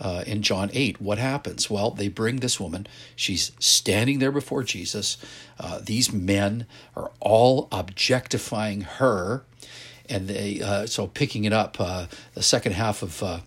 uh, 0.00 0.24
in 0.26 0.42
John 0.42 0.70
8, 0.72 1.00
what 1.00 1.18
happens? 1.18 1.68
Well, 1.68 1.90
they 1.90 2.08
bring 2.08 2.36
this 2.36 2.60
woman. 2.60 2.86
She's 3.16 3.52
standing 3.58 4.18
there 4.18 4.32
before 4.32 4.62
Jesus. 4.62 5.16
Uh, 5.58 5.80
these 5.82 6.12
men 6.12 6.66
are 6.96 7.10
all 7.20 7.68
objectifying 7.72 8.82
her. 8.82 9.42
And 10.08 10.28
they, 10.28 10.60
uh, 10.60 10.86
so 10.86 11.06
picking 11.06 11.44
it 11.44 11.52
up, 11.52 11.76
uh, 11.80 12.06
the 12.34 12.42
second 12.42 12.72
half 12.72 13.02
of 13.02 13.22
uh, 13.22 13.40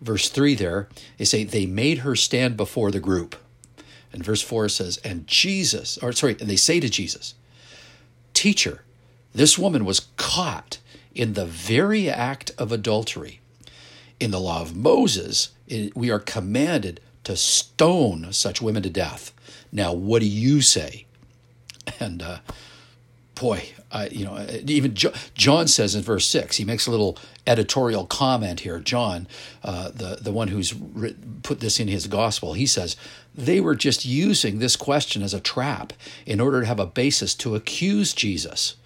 verse 0.00 0.28
3 0.28 0.54
there, 0.54 0.88
they 1.18 1.24
say, 1.24 1.44
they 1.44 1.66
made 1.66 1.98
her 1.98 2.16
stand 2.16 2.56
before 2.56 2.90
the 2.90 3.00
group. 3.00 3.36
And 4.12 4.24
verse 4.24 4.42
4 4.42 4.68
says, 4.68 4.98
and 4.98 5.26
Jesus, 5.26 5.98
or 5.98 6.12
sorry, 6.12 6.36
and 6.40 6.48
they 6.48 6.56
say 6.56 6.80
to 6.80 6.88
Jesus, 6.88 7.34
Teacher, 8.34 8.82
this 9.34 9.58
woman 9.58 9.84
was 9.84 10.08
caught 10.16 10.78
in 11.14 11.34
the 11.34 11.46
very 11.46 12.08
act 12.08 12.50
of 12.58 12.72
adultery. 12.72 13.40
In 14.20 14.30
the 14.30 14.40
law 14.40 14.60
of 14.60 14.76
Moses, 14.76 15.50
we 15.94 16.10
are 16.10 16.18
commanded 16.18 17.00
to 17.24 17.36
stone 17.36 18.32
such 18.32 18.62
women 18.62 18.82
to 18.82 18.90
death. 18.90 19.32
Now, 19.70 19.92
what 19.92 20.20
do 20.20 20.26
you 20.26 20.60
say? 20.60 21.06
And 21.98 22.22
uh, 22.22 22.38
boy, 23.34 23.64
you 24.10 24.24
know, 24.24 24.46
even 24.66 24.94
John 25.34 25.68
says 25.68 25.94
in 25.94 26.02
verse 26.02 26.26
six, 26.26 26.56
he 26.56 26.64
makes 26.64 26.86
a 26.86 26.90
little 26.90 27.18
editorial 27.46 28.06
comment 28.06 28.60
here. 28.60 28.78
John, 28.78 29.26
uh, 29.62 29.90
the 29.90 30.18
the 30.20 30.32
one 30.32 30.48
who's 30.48 30.72
put 31.42 31.60
this 31.60 31.80
in 31.80 31.88
his 31.88 32.06
gospel, 32.06 32.54
he 32.54 32.66
says 32.66 32.96
they 33.34 33.60
were 33.60 33.74
just 33.74 34.04
using 34.04 34.58
this 34.58 34.76
question 34.76 35.22
as 35.22 35.34
a 35.34 35.40
trap 35.40 35.92
in 36.26 36.40
order 36.40 36.60
to 36.60 36.66
have 36.66 36.80
a 36.80 36.86
basis 36.86 37.34
to 37.36 37.54
accuse 37.54 38.12
Jesus. 38.12 38.76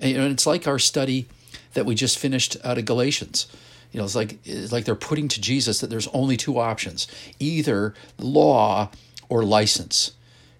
And, 0.00 0.10
you 0.10 0.18
know, 0.18 0.26
it's 0.28 0.46
like 0.46 0.66
our 0.66 0.78
study 0.78 1.28
that 1.74 1.86
we 1.86 1.94
just 1.94 2.18
finished 2.18 2.56
out 2.64 2.78
of 2.78 2.84
Galatians 2.84 3.46
you 3.92 3.98
know, 3.98 4.04
it's 4.04 4.16
like 4.16 4.38
it's 4.44 4.72
like 4.72 4.84
they're 4.86 4.94
putting 4.94 5.28
to 5.28 5.40
Jesus 5.40 5.80
that 5.80 5.90
there's 5.90 6.08
only 6.08 6.36
two 6.36 6.58
options: 6.58 7.06
either 7.38 7.94
law 8.18 8.90
or 9.28 9.44
license. 9.44 10.12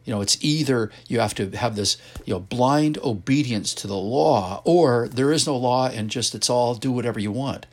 You 0.04 0.12
know, 0.12 0.20
it's 0.20 0.36
either 0.42 0.90
you 1.08 1.20
have 1.20 1.34
to 1.34 1.50
have 1.50 1.76
this, 1.76 1.96
you 2.26 2.34
know, 2.34 2.40
blind 2.40 2.98
obedience 2.98 3.72
to 3.74 3.86
the 3.86 3.96
law, 3.96 4.60
or 4.64 5.08
there 5.08 5.32
is 5.32 5.46
no 5.46 5.56
law 5.56 5.88
and 5.88 6.10
just 6.10 6.34
it's 6.34 6.50
all 6.50 6.74
do 6.74 6.92
whatever 6.92 7.20
you 7.20 7.32
want. 7.32 7.66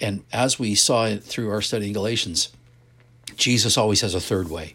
And 0.00 0.24
as 0.32 0.58
we 0.58 0.74
saw 0.74 1.16
through 1.16 1.50
our 1.50 1.62
study 1.62 1.86
in 1.86 1.92
Galatians, 1.92 2.52
Jesus 3.36 3.78
always 3.78 4.00
has 4.00 4.14
a 4.14 4.20
third 4.20 4.50
way. 4.50 4.74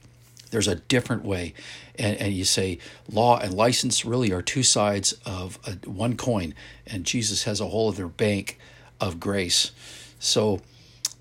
There's 0.51 0.67
a 0.67 0.75
different 0.75 1.23
way. 1.23 1.53
And, 1.97 2.17
and 2.17 2.33
you 2.33 2.45
say 2.45 2.79
law 3.09 3.39
and 3.39 3.53
license 3.53 4.05
really 4.05 4.31
are 4.31 4.41
two 4.41 4.63
sides 4.63 5.13
of 5.25 5.59
a, 5.65 5.89
one 5.89 6.15
coin, 6.15 6.53
and 6.85 7.05
Jesus 7.05 7.43
has 7.43 7.59
a 7.59 7.67
whole 7.67 7.89
other 7.89 8.07
bank 8.07 8.59
of 8.99 9.19
grace. 9.19 9.71
So 10.19 10.61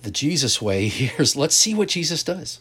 the 0.03 0.11
Jesus 0.11 0.61
way 0.61 0.89
here's 0.89 1.37
let's 1.37 1.57
see 1.57 1.75
what 1.75 1.89
Jesus 1.89 2.23
does. 2.23 2.61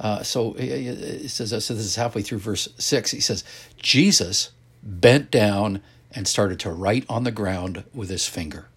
Uh, 0.00 0.22
so 0.22 0.50
uh, 0.52 0.58
uh, 0.58 0.62
it 0.62 1.28
says, 1.28 1.52
uh, 1.52 1.58
so 1.58 1.74
this 1.74 1.84
is 1.84 1.96
halfway 1.96 2.22
through 2.22 2.38
verse 2.38 2.68
six. 2.78 3.10
He 3.10 3.20
says, 3.20 3.42
Jesus 3.76 4.50
bent 4.82 5.30
down 5.30 5.82
and 6.12 6.26
started 6.28 6.60
to 6.60 6.70
write 6.70 7.04
on 7.08 7.24
the 7.24 7.32
ground 7.32 7.84
with 7.92 8.08
his 8.08 8.26
finger. 8.26 8.68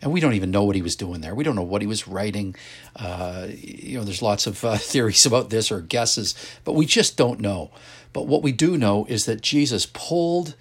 And 0.00 0.12
we 0.12 0.20
don't 0.20 0.34
even 0.34 0.50
know 0.50 0.62
what 0.62 0.76
he 0.76 0.82
was 0.82 0.94
doing 0.94 1.20
there. 1.20 1.34
We 1.34 1.42
don't 1.42 1.56
know 1.56 1.62
what 1.62 1.82
he 1.82 1.88
was 1.88 2.06
writing. 2.06 2.54
Uh, 2.94 3.48
you 3.50 3.98
know, 3.98 4.04
there's 4.04 4.22
lots 4.22 4.46
of 4.46 4.64
uh, 4.64 4.76
theories 4.78 5.26
about 5.26 5.50
this 5.50 5.72
or 5.72 5.80
guesses, 5.80 6.34
but 6.64 6.74
we 6.74 6.86
just 6.86 7.16
don't 7.16 7.40
know. 7.40 7.70
But 8.12 8.26
what 8.26 8.42
we 8.42 8.52
do 8.52 8.78
know 8.78 9.06
is 9.08 9.26
that 9.26 9.40
Jesus 9.40 9.86
pulled 9.86 10.54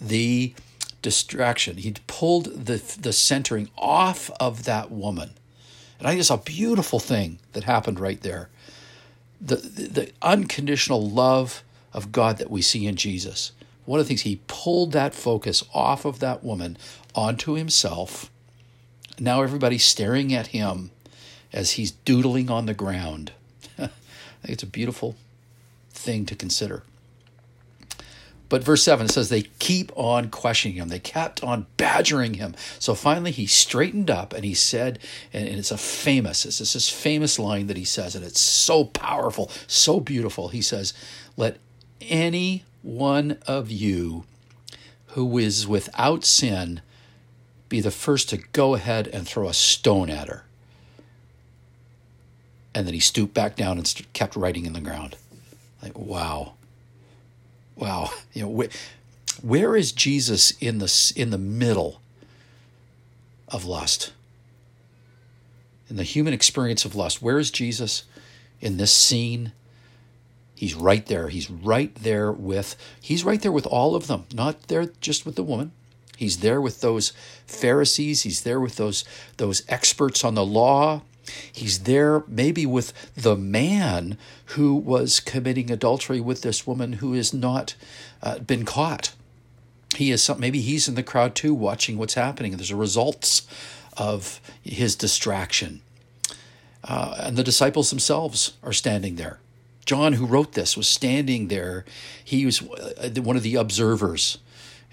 the 0.00 0.54
distraction. 1.02 1.78
He 1.78 1.94
pulled 2.06 2.66
the, 2.66 2.82
the 3.00 3.12
centering 3.12 3.68
off 3.78 4.30
of 4.40 4.64
that 4.64 4.90
woman. 4.90 5.30
And 5.98 6.06
I 6.06 6.12
think 6.12 6.20
it's 6.20 6.30
a 6.30 6.38
beautiful 6.38 6.98
thing 6.98 7.38
that 7.52 7.64
happened 7.64 8.00
right 8.00 8.20
there. 8.20 8.48
The, 9.40 9.56
the, 9.56 9.82
the 9.88 10.12
unconditional 10.22 11.08
love 11.08 11.62
of 11.92 12.12
God 12.12 12.38
that 12.38 12.50
we 12.50 12.62
see 12.62 12.86
in 12.86 12.96
Jesus. 12.96 13.52
One 13.84 14.00
of 14.00 14.06
the 14.06 14.08
things, 14.08 14.22
he 14.22 14.40
pulled 14.46 14.92
that 14.92 15.14
focus 15.14 15.64
off 15.74 16.04
of 16.04 16.20
that 16.20 16.44
woman 16.44 16.76
onto 17.14 17.54
himself. 17.54 18.30
Now 19.20 19.42
everybody's 19.42 19.84
staring 19.84 20.32
at 20.32 20.48
him 20.48 20.90
as 21.52 21.72
he's 21.72 21.90
doodling 21.90 22.50
on 22.50 22.64
the 22.64 22.74
ground. 22.74 23.32
I 23.78 23.86
think 23.86 24.54
it's 24.54 24.62
a 24.62 24.66
beautiful 24.66 25.14
thing 25.90 26.24
to 26.26 26.34
consider. 26.34 26.82
But 28.48 28.64
verse 28.64 28.82
7 28.82 29.06
it 29.06 29.12
says 29.12 29.28
they 29.28 29.42
keep 29.60 29.92
on 29.94 30.30
questioning 30.30 30.76
him. 30.76 30.88
They 30.88 30.98
kept 30.98 31.44
on 31.44 31.66
badgering 31.76 32.34
him. 32.34 32.56
So 32.78 32.94
finally 32.94 33.30
he 33.30 33.46
straightened 33.46 34.10
up 34.10 34.32
and 34.32 34.44
he 34.44 34.54
said, 34.54 34.98
and, 35.32 35.46
it's 35.46 35.70
a 35.70 35.78
famous, 35.78 36.44
it's 36.44 36.58
this 36.58 36.88
famous 36.88 37.38
line 37.38 37.68
that 37.68 37.76
he 37.76 37.84
says, 37.84 38.16
and 38.16 38.24
it's 38.24 38.40
so 38.40 38.84
powerful, 38.84 39.50
so 39.66 40.00
beautiful. 40.00 40.48
He 40.48 40.62
says, 40.62 40.94
Let 41.36 41.58
any 42.00 42.64
one 42.82 43.38
of 43.46 43.70
you 43.70 44.24
who 45.08 45.38
is 45.38 45.66
without 45.68 46.24
sin 46.24 46.80
be 47.70 47.80
the 47.80 47.90
first 47.90 48.28
to 48.28 48.36
go 48.52 48.74
ahead 48.74 49.08
and 49.08 49.26
throw 49.26 49.48
a 49.48 49.54
stone 49.54 50.10
at 50.10 50.28
her. 50.28 50.44
And 52.74 52.86
then 52.86 52.92
he 52.92 53.00
stooped 53.00 53.32
back 53.32 53.56
down 53.56 53.78
and 53.78 54.06
kept 54.12 54.36
writing 54.36 54.66
in 54.66 54.74
the 54.74 54.80
ground. 54.80 55.16
Like, 55.82 55.98
wow 55.98 56.52
wow, 57.80 58.10
you 58.32 58.42
know, 58.42 58.48
where, 58.48 58.68
where 59.42 59.74
is 59.74 59.90
Jesus 59.90 60.52
in 60.60 60.78
the 60.78 61.12
in 61.16 61.30
the 61.30 61.38
middle 61.38 62.00
of 63.48 63.64
lust? 63.64 64.12
In 65.88 65.96
the 65.96 66.04
human 66.04 66.32
experience 66.32 66.84
of 66.84 66.94
lust, 66.94 67.20
where 67.20 67.38
is 67.38 67.50
Jesus 67.50 68.04
in 68.60 68.76
this 68.76 68.94
scene? 68.94 69.50
He's 70.54 70.74
right 70.74 71.04
there. 71.06 71.28
He's 71.28 71.50
right 71.50 71.92
there 71.96 72.30
with 72.30 72.76
he's 73.00 73.24
right 73.24 73.40
there 73.40 73.50
with 73.50 73.66
all 73.66 73.96
of 73.96 74.06
them, 74.06 74.26
not 74.32 74.68
there 74.68 74.92
just 75.00 75.26
with 75.26 75.34
the 75.34 75.42
woman. 75.42 75.72
He's 76.20 76.38
there 76.38 76.60
with 76.60 76.80
those 76.80 77.12
Pharisees, 77.46 78.22
he's 78.22 78.42
there 78.42 78.60
with 78.60 78.76
those 78.76 79.04
those 79.38 79.62
experts 79.68 80.22
on 80.22 80.34
the 80.34 80.44
law, 80.44 81.02
He's 81.52 81.80
there 81.80 82.24
maybe 82.26 82.66
with 82.66 82.92
the 83.14 83.36
man 83.36 84.18
who 84.46 84.74
was 84.74 85.20
committing 85.20 85.70
adultery 85.70 86.20
with 86.20 86.42
this 86.42 86.66
woman 86.66 86.94
who 86.94 87.14
has 87.14 87.32
not 87.32 87.74
uh, 88.22 88.38
been 88.38 88.64
caught. 88.64 89.12
He 89.96 90.10
is 90.10 90.22
some, 90.22 90.40
maybe 90.40 90.60
he's 90.60 90.88
in 90.88 90.94
the 90.94 91.02
crowd 91.02 91.34
too, 91.34 91.54
watching 91.54 91.98
what's 91.98 92.14
happening. 92.14 92.56
There's 92.56 92.70
a 92.70 92.76
results 92.76 93.46
of 93.96 94.40
his 94.62 94.94
distraction. 94.94 95.82
Uh, 96.82 97.16
and 97.18 97.36
the 97.36 97.44
disciples 97.44 97.90
themselves 97.90 98.54
are 98.62 98.72
standing 98.72 99.16
there. 99.16 99.38
John, 99.84 100.14
who 100.14 100.26
wrote 100.26 100.52
this, 100.52 100.76
was 100.76 100.88
standing 100.88 101.48
there. 101.48 101.84
He 102.24 102.46
was 102.46 102.62
uh, 102.62 103.10
one 103.20 103.36
of 103.36 103.42
the 103.42 103.56
observers. 103.56 104.38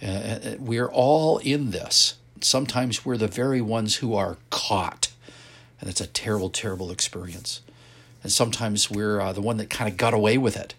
Uh, 0.02 0.06
uh, 0.06 0.56
we're 0.60 0.90
all 0.90 1.40
in 1.40 1.72
this. 1.72 2.16
Sometimes 2.42 3.06
we're 3.06 3.18
the 3.18 3.28
very 3.28 3.62
ones 3.62 3.96
who 3.96 4.14
are 4.14 4.38
caught 4.50 5.10
and 5.80 5.90
it's 5.90 6.02
a 6.02 6.08
terrible, 6.08 6.50
terrible 6.50 6.92
experience. 6.92 7.62
And 8.24 8.32
sometimes 8.32 8.90
we're 8.90 9.20
uh, 9.22 9.34
the 9.34 9.42
one 9.42 9.58
that 9.58 9.70
kind 9.70 9.90
of 9.90 9.98
got 9.98 10.14
away 10.14 10.38
with 10.38 10.58
it, 10.58 10.74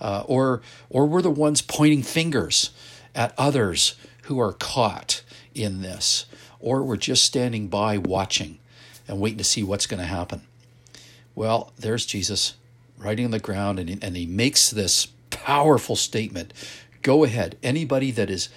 uh, 0.00 0.24
or 0.26 0.62
or 0.88 1.06
we're 1.06 1.22
the 1.22 1.30
ones 1.30 1.62
pointing 1.62 2.02
fingers 2.02 2.70
at 3.14 3.34
others 3.36 3.96
who 4.24 4.40
are 4.40 4.52
caught 4.52 5.22
in 5.54 5.82
this, 5.82 6.26
or 6.58 6.82
we're 6.82 6.96
just 6.96 7.24
standing 7.24 7.68
by 7.68 7.98
watching 7.98 8.58
and 9.06 9.20
waiting 9.20 9.38
to 9.38 9.44
see 9.44 9.62
what's 9.62 9.86
going 9.86 10.00
to 10.00 10.06
happen. 10.06 10.42
Well, 11.34 11.72
there's 11.78 12.06
Jesus 12.06 12.54
writing 12.98 13.26
on 13.26 13.30
the 13.30 13.38
ground, 13.38 13.78
and 13.78 14.02
and 14.02 14.16
he 14.16 14.26
makes 14.26 14.70
this 14.70 15.06
powerful 15.28 15.96
statement. 15.96 16.52
Go 17.02 17.24
ahead. 17.24 17.56
Anybody 17.62 18.10
that 18.10 18.30
is 18.30 18.48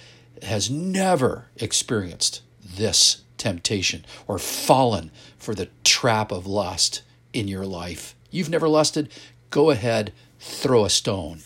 has 0.42 0.70
never 0.70 1.46
experienced 1.56 2.42
this 2.62 3.22
temptation 3.38 4.04
or 4.26 4.38
fallen 4.38 5.10
for 5.38 5.54
the 5.54 5.68
trap 5.84 6.32
of 6.32 6.46
lust 6.46 7.02
in 7.32 7.48
your 7.48 7.66
life. 7.66 8.14
You've 8.30 8.50
never 8.50 8.68
lusted, 8.68 9.10
go 9.50 9.70
ahead, 9.70 10.12
throw 10.38 10.84
a 10.84 10.90
stone. 10.90 11.40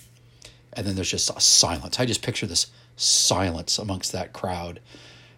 And 0.73 0.87
then 0.87 0.95
there's 0.95 1.11
just 1.11 1.31
a 1.31 1.41
silence. 1.41 1.99
I 1.99 2.07
just 2.07 2.23
picture 2.23 2.47
this 2.47 2.69
silence 2.97 3.79
amongst 3.79 4.13
that 4.13 4.33
crowd 4.33 4.81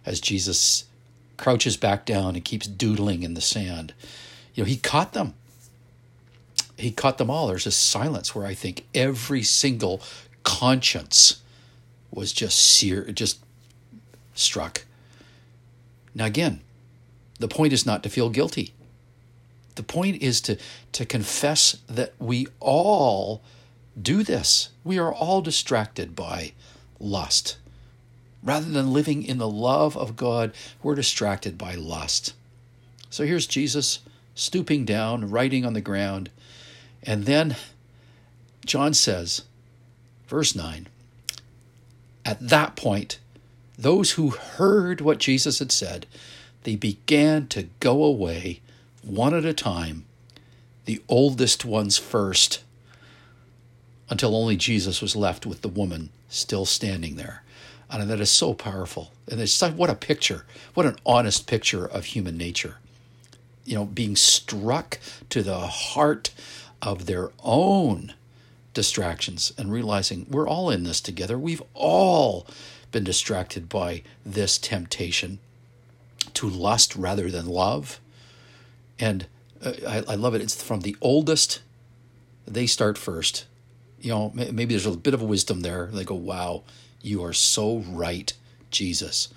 as 0.05 0.19
Jesus 0.19 0.85
crouches 1.37 1.77
back 1.77 2.05
down 2.05 2.35
and 2.35 2.45
keeps 2.45 2.67
doodling 2.67 3.23
in 3.23 3.33
the 3.33 3.41
sand. 3.41 3.93
You 4.53 4.63
know, 4.63 4.67
he 4.67 4.77
caught 4.77 5.13
them. 5.13 5.33
He 6.77 6.91
caught 6.91 7.17
them 7.17 7.29
all. 7.29 7.47
There's 7.47 7.67
a 7.67 7.71
silence 7.71 8.33
where 8.33 8.45
I 8.45 8.53
think 8.53 8.85
every 8.93 9.43
single 9.43 10.01
conscience 10.43 11.40
was 12.11 12.31
just 12.33 12.57
sear, 12.57 13.03
just 13.11 13.39
struck. 14.33 14.85
Now, 16.13 16.25
again, 16.25 16.61
the 17.39 17.47
point 17.47 17.73
is 17.73 17.85
not 17.85 18.03
to 18.03 18.09
feel 18.09 18.29
guilty. 18.29 18.73
The 19.75 19.83
point 19.83 20.21
is 20.21 20.41
to, 20.41 20.57
to 20.91 21.05
confess 21.05 21.77
that 21.87 22.13
we 22.19 22.47
all 22.59 23.41
do 23.99 24.23
this. 24.23 24.69
We 24.83 24.99
are 24.99 25.13
all 25.13 25.41
distracted 25.41 26.15
by 26.15 26.53
lust. 26.99 27.57
Rather 28.43 28.69
than 28.69 28.93
living 28.93 29.23
in 29.23 29.37
the 29.37 29.49
love 29.49 29.95
of 29.95 30.15
God, 30.15 30.53
we're 30.81 30.95
distracted 30.95 31.57
by 31.57 31.75
lust. 31.75 32.33
So 33.09 33.25
here's 33.25 33.47
Jesus 33.47 33.99
stooping 34.35 34.85
down, 34.85 35.29
writing 35.29 35.65
on 35.65 35.73
the 35.73 35.81
ground. 35.81 36.29
And 37.03 37.25
then 37.25 37.55
John 38.65 38.93
says, 38.93 39.43
verse 40.27 40.55
9, 40.55 40.87
at 42.25 42.49
that 42.49 42.75
point, 42.75 43.19
those 43.77 44.11
who 44.11 44.29
heard 44.29 45.01
what 45.01 45.17
Jesus 45.17 45.59
had 45.59 45.71
said, 45.71 46.05
they 46.63 46.75
began 46.75 47.47
to 47.47 47.67
go 47.79 48.03
away 48.03 48.61
one 49.01 49.33
at 49.33 49.45
a 49.45 49.53
time, 49.53 50.05
the 50.85 51.01
oldest 51.09 51.65
ones 51.65 51.97
first, 51.97 52.61
until 54.09 54.35
only 54.35 54.55
Jesus 54.55 55.01
was 55.01 55.15
left 55.15 55.45
with 55.45 55.61
the 55.61 55.69
woman 55.69 56.09
still 56.29 56.65
standing 56.65 57.15
there. 57.15 57.43
And 57.89 58.09
that 58.09 58.21
is 58.21 58.31
so 58.31 58.53
powerful. 58.53 59.11
And 59.29 59.41
it's 59.41 59.61
like, 59.61 59.73
what 59.73 59.89
a 59.89 59.95
picture, 59.95 60.45
what 60.73 60.85
an 60.85 60.97
honest 61.05 61.47
picture 61.47 61.85
of 61.85 62.05
human 62.05 62.37
nature. 62.37 62.77
You 63.65 63.75
know, 63.75 63.85
being 63.85 64.15
struck 64.15 64.99
to 65.29 65.43
the 65.43 65.59
heart 65.59 66.31
of 66.81 67.05
their 67.05 67.31
own 67.43 68.13
distractions 68.73 69.53
and 69.57 69.71
realizing 69.71 70.25
we're 70.29 70.47
all 70.47 70.69
in 70.69 70.83
this 70.83 71.01
together. 71.01 71.37
We've 71.37 71.63
all 71.73 72.47
been 72.91 73.03
distracted 73.03 73.69
by 73.69 74.03
this 74.25 74.57
temptation 74.57 75.39
to 76.33 76.49
lust 76.49 76.95
rather 76.95 77.29
than 77.29 77.45
love. 77.47 77.99
And 78.99 79.27
uh, 79.63 79.73
I, 79.87 80.03
I 80.09 80.15
love 80.15 80.35
it. 80.35 80.41
It's 80.41 80.61
from 80.61 80.81
the 80.81 80.95
oldest, 81.01 81.61
they 82.47 82.67
start 82.67 82.97
first. 82.97 83.45
You 83.99 84.11
know, 84.11 84.31
maybe 84.33 84.65
there's 84.65 84.85
a 84.85 84.97
bit 84.97 85.13
of 85.13 85.21
wisdom 85.21 85.61
there. 85.61 85.87
They 85.91 86.03
go, 86.03 86.15
wow, 86.15 86.63
you 87.01 87.23
are 87.23 87.33
so 87.33 87.79
right, 87.87 88.33
Jesus. 88.71 89.29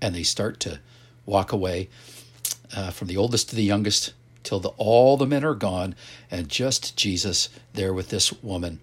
And 0.00 0.14
they 0.14 0.24
start 0.24 0.58
to 0.60 0.80
walk 1.26 1.52
away 1.52 1.88
uh, 2.74 2.90
from 2.90 3.08
the 3.08 3.16
oldest 3.16 3.50
to 3.50 3.56
the 3.56 3.62
youngest 3.62 4.14
till 4.42 4.60
the, 4.60 4.70
all 4.70 5.16
the 5.16 5.26
men 5.26 5.44
are 5.44 5.54
gone 5.54 5.94
and 6.30 6.48
just 6.48 6.96
Jesus 6.96 7.48
there 7.74 7.92
with 7.92 8.08
this 8.08 8.32
woman. 8.42 8.80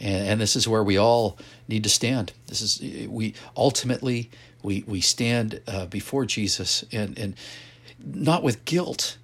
And, 0.00 0.28
and 0.28 0.40
this 0.40 0.56
is 0.56 0.66
where 0.68 0.82
we 0.82 0.96
all 0.96 1.38
need 1.68 1.84
to 1.84 1.90
stand. 1.90 2.32
This 2.46 2.60
is 2.60 3.08
we 3.08 3.34
ultimately 3.56 4.30
we 4.62 4.84
we 4.86 5.00
stand 5.00 5.60
uh, 5.66 5.86
before 5.86 6.26
Jesus 6.26 6.84
and 6.92 7.18
and 7.18 7.34
not 8.04 8.42
with 8.42 8.64
guilt, 8.64 9.16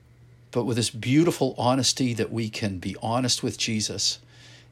but 0.52 0.64
with 0.64 0.76
this 0.76 0.90
beautiful 0.90 1.54
honesty 1.58 2.14
that 2.14 2.32
we 2.32 2.48
can 2.48 2.78
be 2.78 2.96
honest 3.02 3.42
with 3.42 3.58
Jesus, 3.58 4.20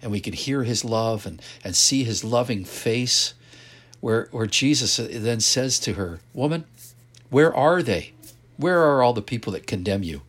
and 0.01 0.13
we 0.13 0.21
can 0.21 0.33
hear 0.33 0.63
His 0.63 0.85
love 0.85 1.27
and 1.27 1.43
and 1.65 1.75
see 1.75 2.05
His 2.05 2.23
loving 2.23 2.65
face, 2.65 3.35
where 4.01 4.29
where 4.31 4.47
Jesus 4.47 4.97
then 4.97 5.41
says 5.41 5.79
to 5.81 5.95
her, 5.95 6.21
"Woman, 6.33 6.65
where 7.31 7.55
are 7.55 7.83
they? 7.83 8.13
Where 8.57 8.83
are 8.83 9.03
all 9.03 9.13
the 9.13 9.23
people 9.23 9.53
that 9.53 9.67
condemn 9.67 10.03
you? 10.03 10.23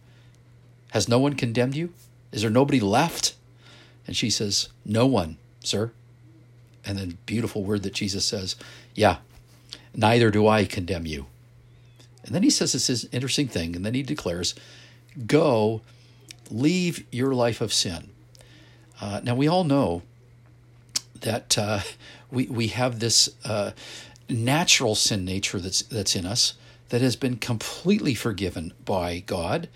Has 0.92 1.08
no 1.08 1.20
one 1.20 1.34
condemned 1.34 1.76
you? 1.76 1.94
Is 2.32 2.42
there 2.42 2.52
nobody 2.52 2.80
left?" 2.80 3.36
And 4.06 4.16
she 4.16 4.30
says, 4.30 4.70
"No 4.86 5.06
one." 5.06 5.38
sir. 5.68 5.92
And 6.86 6.98
then 6.98 7.18
beautiful 7.26 7.64
word 7.64 7.84
that 7.84 7.94
Jesus 7.94 8.26
says, 8.26 8.56
yeah, 8.96 9.18
neither 9.94 10.32
do 10.32 10.48
I 10.48 10.66
condemn 10.66 11.06
you. 11.06 11.28
And 12.26 12.34
then 12.34 12.44
he 12.44 12.50
says 12.50 12.72
this 12.72 13.06
interesting 13.12 13.48
thing, 13.48 13.76
and 13.76 13.86
then 13.86 13.94
he 13.94 14.04
declares, 14.04 14.56
go, 15.26 15.82
leave 16.50 17.06
your 17.12 17.34
life 17.34 17.62
of 17.62 17.74
sin. 17.74 18.10
Uh, 19.00 19.22
now 19.24 19.36
we 19.36 19.48
all 19.48 19.64
know 19.64 20.02
that 21.22 21.58
uh, 21.58 21.82
we 22.32 22.46
we 22.48 22.68
have 22.68 23.00
this 23.00 23.30
uh, 23.46 23.72
natural 24.30 24.96
sin 24.96 25.24
nature 25.24 25.60
that's 25.60 25.82
that's 25.84 26.16
in 26.16 26.26
us 26.26 26.56
that 26.90 27.02
has 27.02 27.16
been 27.16 27.38
completely 27.38 28.14
forgiven 28.14 28.74
by 28.86 29.20
God 29.20 29.70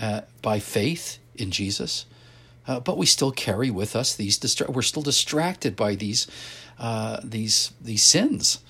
uh, 0.00 0.22
by 0.40 0.58
faith 0.58 1.18
in 1.34 1.50
Jesus. 1.50 2.06
Uh, 2.66 2.78
but 2.78 2.96
we 2.96 3.06
still 3.06 3.32
carry 3.32 3.70
with 3.70 3.96
us 3.96 4.14
these 4.14 4.38
distra- 4.38 4.68
we're 4.68 4.82
still 4.82 5.02
distracted 5.02 5.74
by 5.74 5.94
these 5.94 6.26
uh, 6.78 7.20
these 7.24 7.72
these 7.80 8.02
sins 8.02 8.60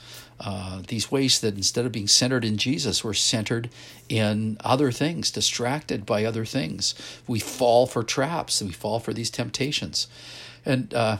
uh, 0.40 0.82
these 0.88 1.10
ways 1.10 1.40
that 1.40 1.54
instead 1.54 1.86
of 1.86 1.92
being 1.92 2.08
centered 2.08 2.44
in 2.44 2.56
Jesus 2.56 3.04
we're 3.04 3.12
centered 3.12 3.70
in 4.08 4.56
other 4.64 4.90
things 4.90 5.30
distracted 5.30 6.06
by 6.06 6.24
other 6.24 6.44
things. 6.44 6.94
We 7.26 7.38
fall 7.38 7.86
for 7.86 8.02
traps 8.02 8.62
we 8.62 8.72
fall 8.72 8.98
for 8.98 9.12
these 9.12 9.30
temptations. 9.30 10.08
And 10.64 10.92
uh, 10.94 11.18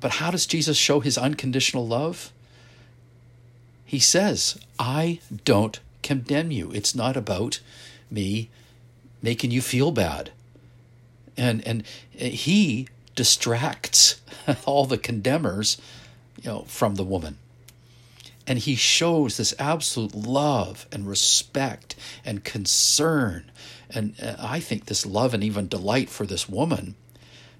but 0.00 0.12
how 0.12 0.30
does 0.32 0.46
Jesus 0.46 0.76
show 0.76 1.00
his 1.00 1.16
unconditional 1.16 1.86
love? 1.86 2.32
He 3.84 4.00
says 4.00 4.58
I 4.78 5.20
don't 5.44 5.78
condemn 6.02 6.50
you. 6.50 6.72
It's 6.72 6.96
not 6.96 7.16
about 7.16 7.60
me 8.10 8.50
making 9.24 9.50
you 9.50 9.62
feel 9.62 9.90
bad. 9.90 10.30
And 11.36 11.66
and 11.66 11.82
he 12.12 12.86
distracts 13.16 14.20
all 14.66 14.84
the 14.84 14.98
condemners 14.98 15.78
you 16.40 16.50
know 16.50 16.64
from 16.68 16.94
the 16.94 17.04
woman. 17.04 17.38
And 18.46 18.58
he 18.58 18.76
shows 18.76 19.38
this 19.38 19.54
absolute 19.58 20.14
love 20.14 20.86
and 20.92 21.08
respect 21.08 21.96
and 22.24 22.44
concern. 22.44 23.50
And 23.88 24.14
uh, 24.22 24.36
i 24.38 24.60
think 24.60 24.84
this 24.84 25.06
love 25.06 25.32
and 25.34 25.42
even 25.42 25.68
delight 25.68 26.10
for 26.10 26.26
this 26.26 26.48
woman. 26.48 26.94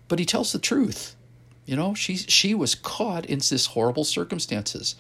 But 0.07 0.19
he 0.19 0.27
tells 0.27 0.53
the 0.53 0.59
truth. 0.59 1.17
You 1.65 1.77
know 1.77 1.95
she 1.95 2.19
she 2.19 2.55
was 2.55 2.75
caught 2.75 3.25
in 3.25 3.39
this 3.39 3.67
horrible 3.73 4.05
circumstances. 4.05 4.97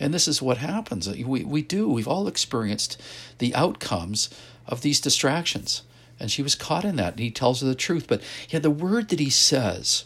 And 0.00 0.12
this 0.12 0.26
is 0.26 0.42
what 0.42 0.58
happens. 0.58 1.08
We 1.08 1.44
we 1.44 1.62
do. 1.62 1.88
We've 1.88 2.08
all 2.08 2.26
experienced 2.26 3.00
the 3.38 3.54
outcomes 3.54 4.28
of 4.66 4.82
these 4.82 5.00
distractions 5.00 5.82
and 6.20 6.30
she 6.30 6.42
was 6.42 6.54
caught 6.54 6.84
in 6.84 6.96
that. 6.96 7.14
And 7.14 7.20
he 7.20 7.30
tells 7.30 7.60
her 7.60 7.66
the 7.66 7.74
truth. 7.74 8.06
But 8.08 8.22
yeah, 8.48 8.58
the 8.58 8.70
word 8.70 9.08
that 9.08 9.20
he 9.20 9.30
says, 9.30 10.04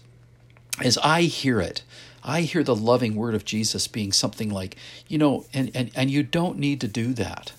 as 0.80 0.98
I 0.98 1.22
hear 1.22 1.60
it, 1.60 1.82
I 2.24 2.42
hear 2.42 2.62
the 2.62 2.76
loving 2.76 3.16
word 3.16 3.34
of 3.34 3.44
Jesus 3.44 3.88
being 3.88 4.12
something 4.12 4.50
like, 4.50 4.76
you 5.08 5.18
know, 5.18 5.44
and, 5.52 5.70
and, 5.74 5.90
and 5.94 6.10
you 6.10 6.22
don't 6.22 6.58
need 6.58 6.80
to 6.82 6.88
do 6.88 7.12
that. 7.14 7.52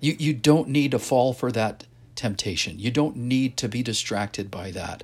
You, 0.00 0.16
you 0.18 0.34
don't 0.34 0.68
need 0.68 0.90
to 0.90 0.98
fall 0.98 1.32
for 1.32 1.50
that 1.52 1.84
temptation. 2.14 2.78
You 2.78 2.90
don't 2.90 3.16
need 3.16 3.56
to 3.58 3.68
be 3.68 3.82
distracted 3.82 4.50
by 4.50 4.70
that. 4.72 5.02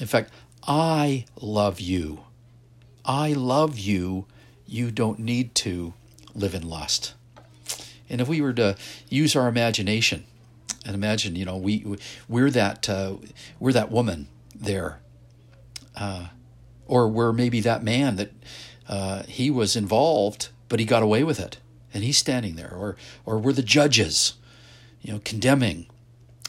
In 0.00 0.06
fact, 0.06 0.32
I 0.66 1.24
love 1.40 1.80
you. 1.80 2.24
I 3.04 3.32
love 3.32 3.78
you. 3.78 4.26
You 4.66 4.90
don't 4.90 5.18
need 5.18 5.54
to 5.56 5.94
live 6.34 6.54
in 6.54 6.68
lust. 6.68 7.14
And 8.08 8.20
if 8.20 8.28
we 8.28 8.40
were 8.40 8.52
to 8.54 8.76
use 9.08 9.36
our 9.36 9.48
imagination, 9.48 10.24
and 10.84 10.94
imagine, 10.94 11.36
you 11.36 11.44
know, 11.44 11.56
we 11.56 11.96
we're 12.28 12.50
that 12.50 12.88
uh, 12.88 13.16
we're 13.60 13.72
that 13.72 13.90
woman 13.90 14.28
there, 14.54 15.00
uh, 15.96 16.28
or 16.86 17.08
we're 17.08 17.32
maybe 17.32 17.60
that 17.60 17.82
man 17.82 18.16
that 18.16 18.32
uh, 18.88 19.22
he 19.24 19.50
was 19.50 19.76
involved, 19.76 20.48
but 20.68 20.80
he 20.80 20.86
got 20.86 21.02
away 21.02 21.22
with 21.22 21.38
it, 21.38 21.58
and 21.94 22.02
he's 22.02 22.18
standing 22.18 22.56
there, 22.56 22.72
or 22.74 22.96
or 23.24 23.38
we're 23.38 23.52
the 23.52 23.62
judges, 23.62 24.34
you 25.00 25.12
know, 25.12 25.20
condemning 25.24 25.86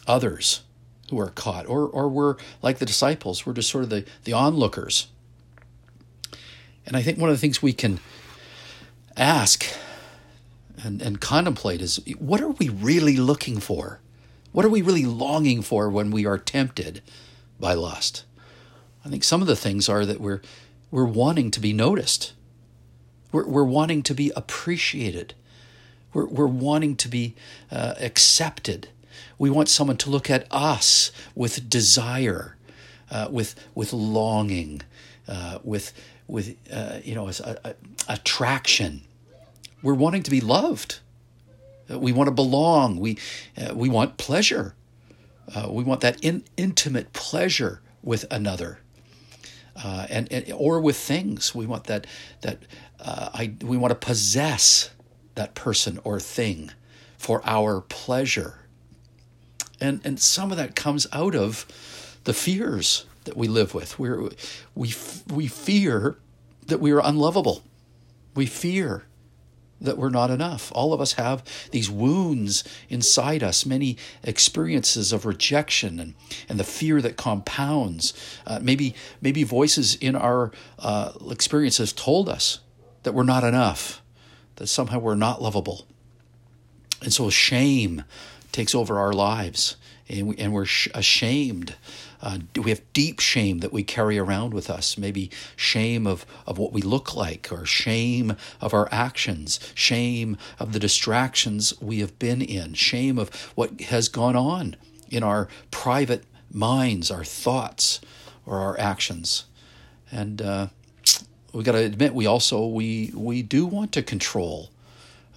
others 0.08 0.62
who 1.10 1.20
are 1.20 1.30
caught, 1.30 1.68
or 1.68 1.88
or 1.88 2.08
we're 2.08 2.36
like 2.62 2.80
the 2.80 2.86
disciples, 2.86 3.46
we're 3.46 3.54
just 3.54 3.70
sort 3.70 3.84
of 3.84 3.90
the 3.90 4.06
the 4.24 4.34
onlookers. 4.34 5.08
And 6.86 6.98
I 6.98 7.02
think 7.02 7.18
one 7.18 7.30
of 7.30 7.36
the 7.36 7.40
things 7.40 7.62
we 7.62 7.72
can 7.72 8.00
ask 9.16 9.66
and, 10.84 11.02
and 11.02 11.22
contemplate 11.22 11.82
is 11.82 12.02
what 12.20 12.42
are 12.42 12.50
we 12.50 12.68
really 12.70 13.16
looking 13.16 13.60
for? 13.60 14.00
What 14.54 14.66
are 14.66 14.70
we 14.70 14.82
really 14.82 15.06
longing 15.06 15.62
for 15.64 15.90
when 15.90 16.12
we 16.12 16.26
are 16.26 16.38
tempted 16.38 17.02
by 17.60 17.74
lust? 17.74 18.24
I 19.04 19.10
think 19.10 19.24
some 19.24 19.42
of 19.42 19.48
the 19.48 19.56
things 19.56 19.90
are 19.90 20.06
that 20.06 20.22
we're 20.22 20.42
we're 20.92 21.06
wanting 21.06 21.50
to 21.52 21.60
be 21.60 21.74
noticed. 21.74 22.34
We're, 23.32 23.48
we're 23.48 23.64
wanting 23.64 24.04
to 24.04 24.14
be 24.14 24.32
appreciated. 24.36 25.34
We're, 26.14 26.28
we're 26.28 26.46
wanting 26.46 26.96
to 26.98 27.08
be 27.08 27.34
uh, 27.72 27.96
accepted. 28.00 28.90
We 29.40 29.50
want 29.50 29.70
someone 29.70 29.98
to 29.98 30.12
look 30.12 30.30
at 30.30 30.46
us 30.52 31.12
with 31.34 31.68
desire, 31.68 32.56
uh, 33.10 33.30
with 33.32 33.56
with 33.74 33.92
longing, 33.92 34.84
uh, 35.28 35.58
with 35.64 35.94
with 36.28 36.56
uh, 36.72 37.00
you 37.04 37.16
know 37.16 37.28
a, 37.28 37.58
a, 37.64 37.76
attraction. 38.08 39.02
We're 39.82 39.96
wanting 39.96 40.22
to 40.24 40.32
be 40.32 40.42
loved. 40.42 41.00
Uh, 41.94 42.00
we 42.00 42.12
want 42.12 42.28
to 42.28 42.34
belong. 42.34 42.98
We 43.00 43.18
uh, 43.58 43.74
we 43.76 43.90
want 43.90 44.18
pleasure. 44.18 44.76
we 45.70 45.84
want 45.84 46.02
that 46.02 46.24
in, 46.24 46.44
intimate 46.58 47.14
pleasure 47.14 47.82
with 48.02 48.26
another 48.32 48.80
uh, 49.76 50.08
and, 50.10 50.32
and, 50.32 50.52
or 50.54 50.80
with 50.80 50.98
things. 50.98 51.56
We 51.56 51.66
want 51.66 51.86
that 51.86 52.08
that 52.42 52.60
uh, 53.00 53.30
I 53.34 53.54
we 53.62 53.78
want 53.78 53.92
to 53.92 54.08
possess 54.08 54.92
that 55.36 55.56
person 55.56 56.00
or 56.04 56.20
thing 56.20 56.72
for 57.18 57.42
our 57.46 57.82
pleasure, 57.82 58.60
and 59.80 60.02
and 60.04 60.20
some 60.20 60.52
of 60.52 60.58
that 60.58 60.76
comes 60.76 61.08
out 61.12 61.36
of 61.36 61.66
the 62.24 62.34
fears 62.34 63.06
that 63.26 63.36
we 63.38 63.48
live 63.48 63.74
with. 63.74 63.98
we 63.98 64.10
we 64.76 64.94
we 65.28 65.48
fear 65.48 66.18
that 66.68 66.80
we 66.80 66.92
are 66.92 67.02
unlovable. 67.04 67.64
We 68.36 68.46
fear 68.46 69.06
that 69.84 69.98
we're 69.98 70.10
not 70.10 70.32
enough. 70.32 70.72
All 70.74 70.94
of 70.94 71.02
us 71.02 71.14
have 71.14 71.44
these 71.72 71.90
wounds 71.90 72.64
inside 72.90 73.44
us, 73.44 73.66
many 73.66 73.98
experiences 74.24 75.14
of 75.14 75.26
rejection 75.26 76.00
and, 76.00 76.16
and 76.50 76.60
the 76.60 76.64
fear 76.64 77.02
that 77.02 77.18
compounds. 77.18 78.14
Uh, 78.48 78.60
maybe, 78.62 78.96
maybe 79.22 79.44
voices 79.44 79.96
in 79.96 80.16
our 80.16 80.52
uh, 80.80 81.12
experiences 81.30 81.94
told 81.94 82.30
us 82.30 82.60
that 83.04 83.14
we're 83.14 83.24
not 83.24 83.44
enough, 83.44 84.02
that 84.56 84.68
somehow 84.68 85.00
we're 85.00 85.16
not 85.16 85.42
lovable. 85.42 85.86
And 87.02 87.14
so 87.14 87.30
shame 87.30 88.06
takes 88.52 88.74
over 88.74 88.98
our 88.98 89.12
lives, 89.12 89.76
and, 90.10 90.28
we, 90.28 90.38
and 90.38 90.54
we're 90.54 90.66
sh- 90.66 90.90
ashamed 90.94 91.76
uh, 92.24 92.40
we 92.56 92.70
have 92.70 92.82
deep 92.94 93.20
shame 93.20 93.60
that 93.60 93.74
we 93.74 93.84
carry 93.84 94.18
around 94.18 94.54
with 94.54 94.70
us, 94.70 94.98
maybe 94.98 95.30
shame 95.58 96.08
of, 96.08 96.26
of 96.48 96.58
what 96.58 96.72
we 96.72 96.82
look 96.82 97.14
like, 97.14 97.50
or 97.52 97.66
shame 97.66 98.38
of 98.62 98.74
our 98.74 98.88
actions, 98.94 99.60
shame 99.76 100.38
of 100.58 100.72
the 100.72 100.80
distractions 100.80 101.80
we 101.82 102.00
have 102.00 102.18
been 102.20 102.42
in, 102.42 102.74
shame 102.76 103.20
of 103.20 103.30
what 103.56 103.82
has 103.82 104.08
gone 104.08 104.38
on 104.38 104.78
in 105.10 105.22
our 105.22 105.50
private 105.70 106.24
minds, 106.50 107.12
our 107.12 107.26
thoughts, 107.26 108.00
or 108.46 108.58
our 108.60 108.80
actions. 108.80 109.44
And 110.10 110.42
uh, 110.42 110.68
we 111.52 111.64
got 111.64 111.74
to 111.74 111.80
admit, 111.80 112.16
we 112.16 112.26
also 112.26 112.66
we 112.68 113.12
we 113.14 113.42
do 113.42 113.66
want 113.66 113.92
to 113.94 114.02
control. 114.02 114.70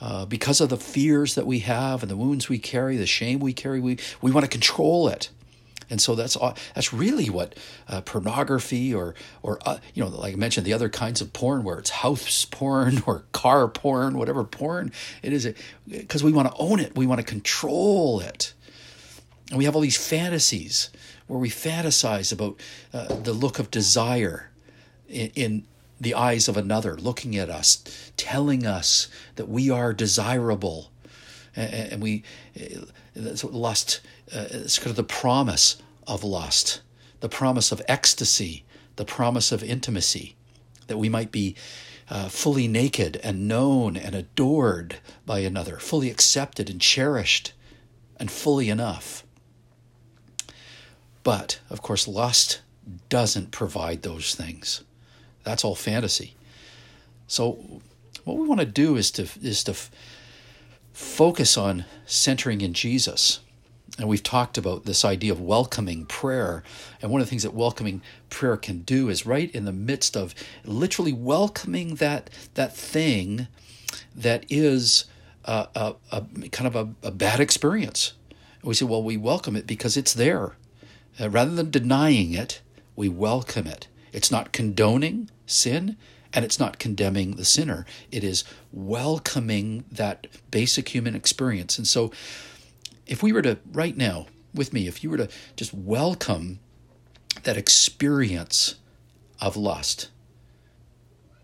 Uh, 0.01 0.27
because 0.27 0.61
of 0.61 0.69
the 0.69 0.77
fears 0.77 1.35
that 1.35 1.47
we 1.47 1.61
have 1.61 2.03
and 2.03 2.11
the 2.11 2.17
wounds 2.17 2.49
we 2.49 2.59
carry, 2.59 2.97
the 2.97 3.07
shame 3.07 3.41
we 3.41 3.53
carry, 3.53 3.81
we, 3.81 3.99
we 4.21 4.31
want 4.31 4.45
to 4.45 4.51
control 4.51 5.09
it. 5.09 5.31
And 5.89 6.01
so 6.01 6.15
that's 6.15 6.37
that's 6.75 6.93
really 6.93 7.31
what 7.31 7.55
uh, 7.89 8.01
pornography 8.01 8.93
or 8.93 9.15
or 9.43 9.61
uh, 9.65 9.79
you 9.95 10.03
know 10.03 10.11
like 10.11 10.35
I 10.35 10.37
mentioned 10.37 10.67
the 10.67 10.73
other 10.73 10.89
kinds 10.89 11.21
of 11.21 11.33
porn 11.33 11.63
where 11.63 11.79
it's 11.79 11.91
house 11.91 12.45
porn 12.45 13.03
or 13.07 13.25
car 13.33 13.69
porn 13.69 14.19
whatever 14.19 14.43
porn 14.43 14.91
it 15.23 15.33
is 15.33 15.55
because 15.89 16.25
we 16.25 16.33
want 16.33 16.49
to 16.49 16.55
own 16.59 16.81
it 16.81 16.97
we 16.97 17.07
want 17.07 17.21
to 17.21 17.25
control 17.25 18.19
it 18.19 18.53
and 19.51 19.59
we 19.59 19.65
have 19.65 19.77
all 19.77 19.81
these 19.81 19.97
fantasies 19.97 20.91
where 21.29 21.39
we 21.39 21.51
fantasize 21.51 22.33
about 22.33 22.59
uh, 22.93 23.15
the 23.23 23.33
look 23.33 23.59
of 23.59 23.71
desire 23.71 24.51
in, 25.09 25.31
in 25.37 25.65
the 26.01 26.15
eyes 26.15 26.49
of 26.49 26.57
another 26.57 26.97
looking 26.97 27.37
at 27.37 27.49
us 27.49 27.83
telling 28.17 28.67
us 28.67 29.09
that 29.37 29.49
we 29.49 29.71
are 29.71 29.93
desirable 29.93 30.91
and, 31.55 32.03
we 32.03 32.23
uh, 32.61 33.45
lust 33.45 34.01
uh, 34.35 34.47
it's 34.51 34.79
kind 34.79 34.91
of 34.91 34.97
the 34.97 35.05
promise 35.05 35.77
of 36.07 36.25
lust, 36.25 36.81
the 37.21 37.29
promise 37.29 37.71
of 37.71 37.83
ecstasy, 37.89 38.65
the 38.97 39.05
promise 39.05 39.53
of 39.53 39.63
intimacy, 39.63 40.37
that 40.89 40.99
we 40.99 41.09
might 41.09 41.31
be 41.31 41.55
uh, 42.09 42.29
fully 42.29 42.69
naked 42.69 43.21
and 43.23 43.49
known 43.49 43.97
and 43.97 44.15
adored 44.15 44.97
by 45.25 45.41
another, 45.41 45.79
fully 45.79 46.11
accepted 46.11 46.71
and 46.71 46.81
cherished, 46.81 47.53
and 48.19 48.31
fully 48.31 48.69
enough. 48.69 49.25
But, 51.23 51.61
of 51.71 51.83
course, 51.83 52.07
lust 52.07 52.61
doesn't 53.09 53.51
provide 53.51 54.03
those 54.03 54.35
things. 54.35 54.83
That's 55.47 55.65
all 55.65 55.75
fantasy. 55.75 56.35
So, 57.27 57.81
what 58.25 58.37
we 58.37 58.47
want 58.47 58.61
to 58.61 58.67
do 58.67 58.97
is 58.97 59.11
to 59.13 59.23
is 59.43 59.65
to 59.65 59.73
f- 59.73 59.91
focus 60.93 61.57
on 61.57 61.87
centering 62.05 62.61
in 62.61 62.75
Jesus 62.75 63.41
and 63.99 64.09
we've 64.09 64.23
talked 64.23 64.59
about 64.59 64.85
this 64.85 65.05
idea 65.05 65.33
of 65.33 65.41
welcoming 65.41 66.05
prayer. 66.05 66.63
And 67.01 67.11
one 67.11 67.21
of 67.21 67.27
the 67.27 67.31
things 67.31 67.45
that 67.45 67.55
welcoming 67.55 68.03
prayer 68.29 68.57
can 68.57 68.81
do 68.83 69.09
is 69.09 69.25
right 69.25 69.51
in 69.55 69.65
the 69.65 69.73
midst 69.73 70.17
of 70.17 70.35
literally 70.65 71.13
welcoming 71.13 71.95
that, 71.97 72.29
that 72.55 72.77
thing 72.77 73.49
that 74.15 74.45
is 74.51 75.07
a, 75.45 75.69
a, 75.75 75.95
a 76.13 76.21
kind 76.51 76.67
of 76.67 76.77
a, 76.77 77.09
a, 77.09 77.11
bad 77.11 77.41
experience. 77.41 78.13
And 78.61 78.69
we 78.69 78.75
say, 78.75 78.85
well, 78.85 79.03
we 79.03 79.17
welcome 79.17 79.57
it 79.57 79.67
because 79.67 79.97
it's 79.97 80.13
there. 80.13 80.57
Uh, 81.19 81.31
rather 81.31 81.55
than 81.55 81.71
denying 81.71 82.35
it, 82.35 82.61
we 82.97 83.09
welcome 83.09 83.67
it. 83.67 83.89
It's 84.13 84.31
not 84.31 84.53
condoning 84.53 85.31
sin 85.47 85.97
and 86.33 86.45
it's 86.45 86.59
not 86.59 86.79
condemning 86.79 87.37
the 87.37 87.45
sinner. 87.45 87.87
It 88.13 88.23
is 88.23 88.45
welcoming 88.73 89.85
that 89.91 90.27
basic 90.51 90.89
human 90.91 91.15
experience. 91.15 91.79
And 91.79 91.89
so, 91.89 92.13
if 93.07 93.23
we 93.23 93.33
were 93.33 93.43
to, 93.43 93.59
right 93.73 93.97
now, 93.97 94.27
with 94.53 94.73
me, 94.73 94.87
if 94.87 95.03
you 95.03 95.11
were 95.11 95.17
to 95.17 95.29
just 95.57 95.73
welcome 95.73 96.59
that 97.45 97.57
experience 97.57 98.75
of 99.41 99.57
lust, 99.57 100.11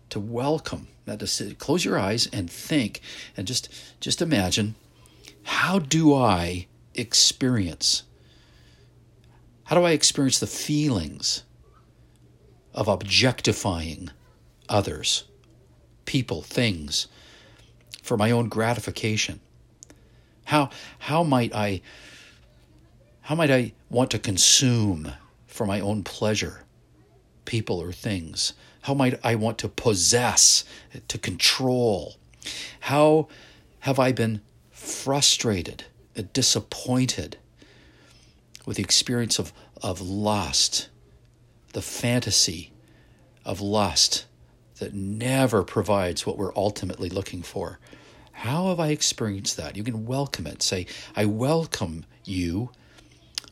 to 0.09 0.19
welcome 0.19 0.89
that, 1.05 1.19
to 1.19 1.27
sit, 1.27 1.57
close 1.57 1.85
your 1.85 1.97
eyes 1.97 2.27
and 2.27 2.49
think, 2.49 3.01
and 3.35 3.47
just 3.47 3.69
just 3.99 4.21
imagine, 4.21 4.75
how 5.43 5.79
do 5.79 6.13
I 6.13 6.67
experience? 6.93 8.03
How 9.65 9.75
do 9.75 9.85
I 9.85 9.91
experience 9.91 10.39
the 10.39 10.47
feelings 10.47 11.43
of 12.73 12.87
objectifying 12.87 14.09
others, 14.69 15.25
people, 16.05 16.41
things, 16.41 17.07
for 18.01 18.17
my 18.17 18.31
own 18.31 18.49
gratification? 18.49 19.39
How 20.45 20.69
how 20.99 21.23
might 21.23 21.53
I 21.53 21.81
how 23.21 23.35
might 23.35 23.51
I 23.51 23.73
want 23.89 24.11
to 24.11 24.19
consume 24.19 25.13
for 25.47 25.65
my 25.65 25.79
own 25.79 26.03
pleasure 26.03 26.63
people 27.45 27.79
or 27.79 27.91
things? 27.91 28.53
How 28.81 28.93
might 28.93 29.17
I 29.23 29.35
want 29.35 29.57
to 29.59 29.69
possess, 29.69 30.65
to 31.07 31.17
control? 31.17 32.17
How 32.81 33.29
have 33.81 33.97
I 33.99 34.11
been 34.11 34.41
frustrated, 34.71 35.85
disappointed 36.33 37.37
with 38.65 38.77
the 38.77 38.83
experience 38.83 39.39
of, 39.39 39.53
of 39.81 40.01
lust, 40.01 40.89
the 41.73 41.81
fantasy 41.81 42.71
of 43.45 43.61
lust 43.61 44.25
that 44.79 44.93
never 44.93 45.63
provides 45.63 46.25
what 46.25 46.37
we're 46.37 46.55
ultimately 46.55 47.09
looking 47.09 47.43
for? 47.43 47.79
How 48.31 48.69
have 48.69 48.79
I 48.79 48.89
experienced 48.89 49.57
that? 49.57 49.75
You 49.75 49.83
can 49.83 50.05
welcome 50.05 50.47
it. 50.47 50.63
Say, 50.63 50.87
I 51.15 51.25
welcome 51.25 52.05
you, 52.25 52.71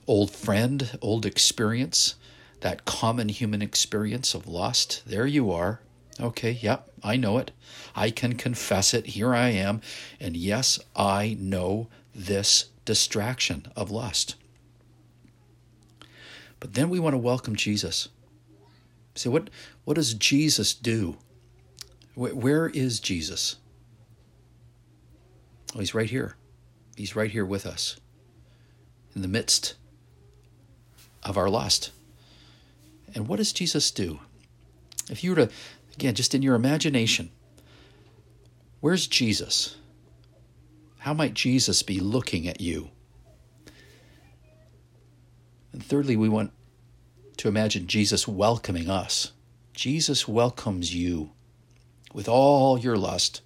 old 0.07 0.31
friend, 0.31 0.97
old 1.01 1.25
experience, 1.25 2.15
that 2.62 2.86
common 2.86 3.29
human 3.29 3.62
experience 3.62 4.34
of 4.34 4.47
lust. 4.47 5.03
There 5.05 5.27
you 5.27 5.51
are. 5.51 5.81
Okay, 6.19 6.51
yep, 6.51 6.89
I 7.03 7.15
know 7.17 7.38
it. 7.38 7.51
I 7.95 8.12
can 8.12 8.36
confess 8.36 8.93
it. 8.93 9.07
Here 9.07 9.34
I 9.34 9.49
am. 9.49 9.81
And 10.19 10.36
yes, 10.36 10.79
I 10.95 11.38
know 11.39 11.88
this 12.13 12.65
distraction 12.86 13.71
of 13.75 13.91
lust. 13.91 14.36
But 16.62 16.76
then 16.76 16.89
we 16.89 17.00
want 17.00 17.15
to 17.15 17.17
welcome 17.17 17.58
Jesus. 17.58 18.08
Say, 19.15 19.30
what, 19.30 19.50
what 19.84 19.95
does 19.95 20.13
Jesus 20.13 20.74
do? 20.74 21.17
where 22.13 22.67
is 22.67 23.00
Jesus? 23.00 23.56
Oh, 25.74 25.80
he's 25.80 25.95
right 25.95 26.10
here. 26.10 26.36
He's 26.95 27.15
right 27.15 27.32
here 27.32 27.45
with 27.45 27.65
us 27.65 28.00
in 29.15 29.21
the 29.21 29.28
midst 29.28 29.76
of 31.24 31.38
our 31.38 31.50
lust. 31.50 31.91
And 33.15 33.28
what 33.28 33.38
does 33.38 33.54
Jesus 33.54 33.89
do? 33.91 34.19
If 35.10 35.24
you 35.24 35.32
were 35.32 35.47
to, 35.47 35.50
again, 35.95 36.13
just 36.13 36.36
in 36.36 36.41
your 36.41 36.56
imagination, 36.56 37.32
where's 38.82 39.08
Jesus? 39.08 39.78
How 41.00 41.13
might 41.13 41.34
Jesus 41.34 41.82
be 41.82 42.00
looking 42.00 42.47
at 42.47 42.62
you? 42.62 42.91
And 45.73 45.84
thirdly, 45.84 46.15
we 46.15 46.29
want 46.29 46.51
to 47.38 47.47
imagine 47.47 47.88
Jesus 47.88 48.27
welcoming 48.27 48.89
us. 48.89 49.31
Jesus 49.73 50.27
welcomes 50.27 50.93
you 50.93 51.31
with 52.13 52.27
all 52.27 52.77
your 52.77 52.97
lust. 52.97 53.41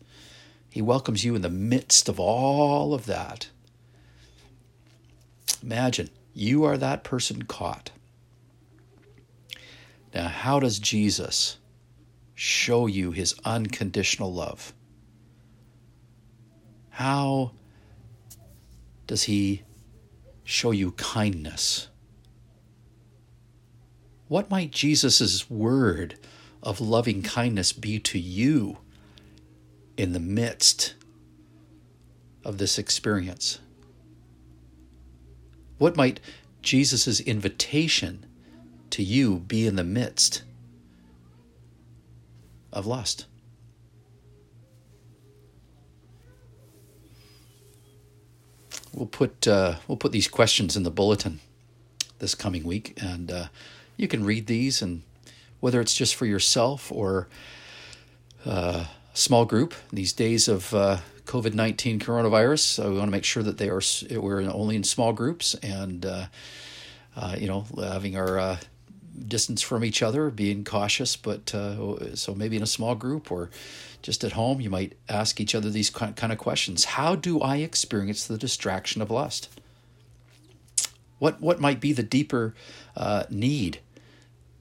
He 0.70 0.82
welcomes 0.82 1.24
you 1.24 1.36
in 1.36 1.42
the 1.42 1.50
midst 1.50 2.10
of 2.10 2.20
all 2.20 2.94
of 2.94 3.06
that. 3.06 3.50
Imagine 5.64 6.10
you 6.34 6.64
are 6.64 6.78
that 6.78 7.04
person 7.04 7.44
caught. 7.44 7.92
Now, 10.14 10.28
how 10.28 10.60
does 10.60 10.80
Jesus 10.80 11.58
show 12.34 12.88
you 12.88 13.12
his 13.12 13.36
unconditional 13.46 14.34
love? 14.34 14.74
How 16.90 17.52
does 19.08 19.24
he 19.24 19.64
show 20.44 20.72
you 20.72 20.92
kindness? 20.92 21.88
What 24.28 24.50
might 24.50 24.72
Jesus' 24.72 25.50
word 25.50 26.18
of 26.64 26.82
loving 26.82 27.22
kindness 27.22 27.72
be 27.72 28.00
to 28.00 28.20
you 28.20 28.80
in 29.98 30.14
the 30.14 30.20
midst 30.20 30.96
of 32.44 32.58
this 32.58 32.80
experience? 32.80 33.60
What 35.78 35.96
might 35.96 36.20
Jesus' 36.62 37.20
invitation 37.20 38.26
to 38.90 39.04
you 39.04 39.38
be 39.40 39.68
in 39.68 39.76
the 39.76 39.84
midst 39.84 40.42
of 42.74 42.88
lust? 42.88 43.26
We'll 48.92 49.08
put 49.08 49.46
uh, 49.46 49.76
we'll 49.88 49.98
put 49.98 50.14
these 50.14 50.30
questions 50.30 50.78
in 50.78 50.84
the 50.84 50.90
bulletin 50.90 51.42
this 52.20 52.34
coming 52.34 52.64
week, 52.64 52.98
and 53.02 53.30
uh, 53.30 53.48
you 53.98 54.08
can 54.08 54.26
read 54.26 54.48
these, 54.48 54.82
and 54.82 55.02
whether 55.60 55.82
it's 55.82 55.96
just 55.96 56.16
for 56.16 56.26
yourself 56.26 56.92
or 56.92 57.28
uh, 58.46 58.86
a 59.14 59.18
small 59.18 59.46
group. 59.46 59.74
These 59.92 60.14
days 60.14 60.48
of 60.48 60.74
uh, 60.74 60.98
COVID 61.26 61.54
nineteen 61.54 62.00
coronavirus, 62.00 62.60
so 62.60 62.92
we 62.92 62.98
want 62.98 63.08
to 63.08 63.12
make 63.12 63.24
sure 63.24 63.44
that 63.44 63.58
they 63.58 63.70
are 63.70 63.82
we're 64.12 64.42
only 64.42 64.76
in 64.76 64.84
small 64.84 65.14
groups, 65.14 65.56
and 65.56 66.06
uh, 66.06 66.26
uh, 67.16 67.36
you 67.38 67.48
know 67.48 67.66
having 67.78 68.18
our 68.18 68.60
distance 69.28 69.62
from 69.62 69.86
each 69.86 70.04
other, 70.04 70.30
being 70.30 70.64
cautious. 70.64 71.16
But 71.16 71.50
so 71.50 72.36
maybe 72.36 72.58
in 72.58 72.64
a 72.64 72.68
small 72.68 72.96
group 72.96 73.32
or 73.32 73.50
just 74.06 74.24
at 74.24 74.34
home, 74.34 74.62
you 74.62 74.70
might 74.70 74.94
ask 75.10 75.42
each 75.42 75.56
other 75.56 75.72
these 75.72 75.90
kind 75.90 76.32
of 76.32 76.38
questions 76.38 76.86
How 76.86 77.16
do 77.16 77.42
I 77.42 77.58
experience 77.58 78.28
the 78.28 78.38
distraction 78.38 79.02
of 79.02 79.10
lust? 79.10 79.50
What, 81.18 81.42
what 81.42 81.60
might 81.60 81.80
be 81.80 81.92
the 81.92 82.04
deeper 82.04 82.54
uh, 82.96 83.24
need 83.32 83.80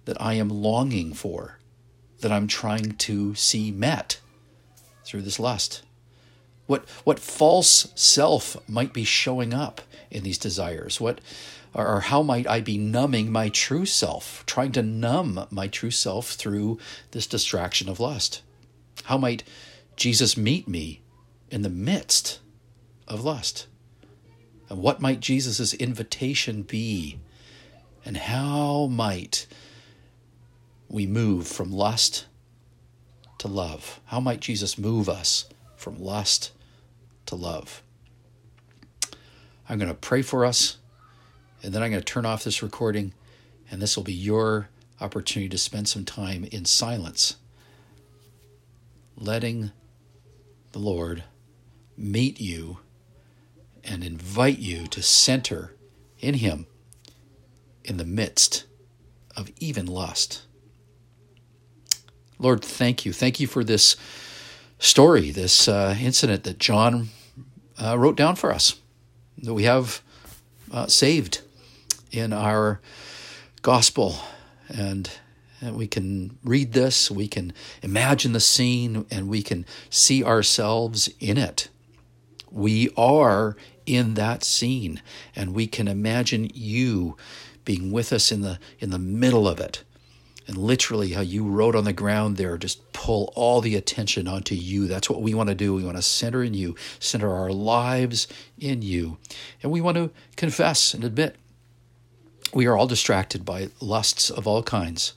that 0.05 0.21
I 0.21 0.35
am 0.35 0.49
longing 0.49 1.15
for, 1.15 1.59
that 2.21 2.33
I'm 2.33 2.47
trying 2.47 2.93
to 2.93 3.35
see 3.35 3.71
met 3.71 4.21
through 5.05 5.23
this 5.23 5.41
lust? 5.41 5.83
What, 6.67 6.89
what 7.05 7.19
false 7.19 7.89
self 7.95 8.57
might 8.69 8.93
be 8.93 9.05
showing 9.05 9.53
up 9.53 9.83
in 10.11 10.23
these 10.23 10.39
desires? 10.39 11.01
What, 11.01 11.21
or 11.75 12.01
how 12.01 12.23
might 12.23 12.47
I 12.47 12.61
be 12.61 12.79
numbing 12.79 13.31
my 13.31 13.49
true 13.49 13.85
self, 13.85 14.45
trying 14.47 14.73
to 14.73 14.83
numb 14.83 15.47
my 15.51 15.69
true 15.69 15.91
self 15.91 16.31
through 16.31 16.79
this 17.11 17.27
distraction 17.27 17.89
of 17.89 18.01
lust? 18.01 18.43
How 19.05 19.19
might 19.19 19.45
Jesus 19.97 20.37
meet 20.37 20.67
me 20.69 21.03
in 21.51 21.63
the 21.63 21.69
midst 21.69 22.41
of 23.07 23.25
lust? 23.25 23.67
And 24.69 24.79
what 24.79 25.01
might 25.01 25.21
Jesus' 25.21 25.75
invitation 25.75 26.63
be? 26.63 27.19
And 28.05 28.17
how 28.17 28.87
might 28.87 29.47
we 30.95 31.07
move 31.09 31.49
from 31.49 31.73
lust 31.73 32.27
to 33.39 33.49
love? 33.49 33.99
How 34.05 34.21
might 34.21 34.39
Jesus 34.39 34.79
move 34.79 35.09
us 35.09 35.47
from 35.75 35.99
lust 35.99 36.53
to 37.27 37.35
love? 37.35 37.83
I'm 39.69 39.79
going 39.79 39.89
to 39.89 39.95
pray 39.95 40.23
for 40.23 40.45
us, 40.45 40.77
and 41.65 41.73
then 41.73 41.83
I'm 41.83 41.91
going 41.91 42.01
to 42.01 42.05
turn 42.13 42.25
off 42.25 42.45
this 42.45 42.63
recording, 42.63 43.13
and 43.69 43.83
this 43.83 43.97
will 43.97 44.05
be 44.05 44.13
your 44.13 44.69
opportunity 45.01 45.49
to 45.49 45.59
spend 45.59 45.89
some 45.89 46.05
time 46.05 46.45
in 46.53 46.65
silence 46.65 47.39
letting 49.17 49.73
the 50.71 50.79
Lord 50.79 51.25
meet 51.97 52.41
you 52.41 52.79
and 53.83 54.05
invite 54.05 54.61
you 54.61 54.87
to 54.87 55.03
center 55.03 55.75
in 56.21 56.35
Him 56.35 56.67
in 57.83 57.97
the 57.97 58.05
midst 58.05 58.65
of 59.37 59.51
even 59.59 59.87
lust. 59.87 60.43
Lord, 62.39 62.63
thank 62.63 63.05
you. 63.05 63.13
Thank 63.13 63.41
you 63.41 63.47
for 63.47 63.65
this 63.65 63.97
story, 64.79 65.31
this 65.31 65.69
uh, 65.69 65.97
incident 66.01 66.45
that 66.45 66.59
John 66.59 67.09
uh, 67.83 67.99
wrote 67.99 68.17
down 68.17 68.37
for 68.37 68.53
us, 68.53 68.75
that 69.39 69.55
we 69.55 69.65
have 69.65 70.03
uh, 70.73 70.87
saved 70.87 71.41
in 72.11 72.33
our 72.33 72.81
gospel. 73.63 74.17
And 74.69 75.11
and 75.61 75.77
we 75.77 75.87
can 75.87 76.37
read 76.45 76.75
this, 76.75 77.11
we 77.11 77.27
can 77.27 77.55
imagine 77.83 78.33
the 78.33 78.41
scene, 78.41 79.07
and 79.11 79.29
we 79.29 79.43
can 79.43 79.65
see 79.89 80.23
ourselves 80.23 81.09
in 81.21 81.39
it. 81.39 81.69
We 82.51 82.91
are 82.99 83.57
in 83.87 84.13
that 84.15 84.45
scene, 84.45 85.01
and 85.35 85.55
we 85.55 85.67
can 85.67 85.89
imagine 85.89 86.51
you 86.53 87.17
being 87.65 87.91
with 87.91 88.13
us 88.13 88.31
in 88.31 88.43
the 88.43 88.59
in 88.79 88.91
the 88.91 88.99
middle 88.99 89.49
of 89.49 89.59
it. 89.59 89.85
And 90.47 90.59
literally 90.59 91.11
how 91.11 91.23
you 91.23 91.45
wrote 91.45 91.75
on 91.75 91.85
the 91.85 91.93
ground 91.93 92.37
there, 92.37 92.59
just 92.59 92.93
pull 92.93 93.33
all 93.35 93.61
the 93.63 93.77
attention 93.77 94.29
onto 94.29 94.55
you. 94.55 94.87
That's 94.87 95.09
what 95.09 95.23
we 95.23 95.33
want 95.33 95.49
to 95.49 95.55
do. 95.55 95.75
We 95.75 95.85
want 95.85 95.97
to 95.97 96.03
center 96.03 96.43
in 96.43 96.53
you, 96.53 96.75
center 96.99 97.33
our 97.33 97.51
lives 97.51 98.29
in 98.59 98.83
you. 98.83 99.17
And 99.63 99.73
we 99.73 99.81
want 99.81 99.97
to 99.97 100.11
confess 100.37 100.93
and 100.93 101.03
admit 101.03 101.37
we 102.53 102.67
are 102.67 102.77
all 102.77 102.87
distracted 102.87 103.45
by 103.45 103.71
lusts 103.81 104.31
of 104.31 104.47
all 104.47 104.63
kinds. 104.63 105.15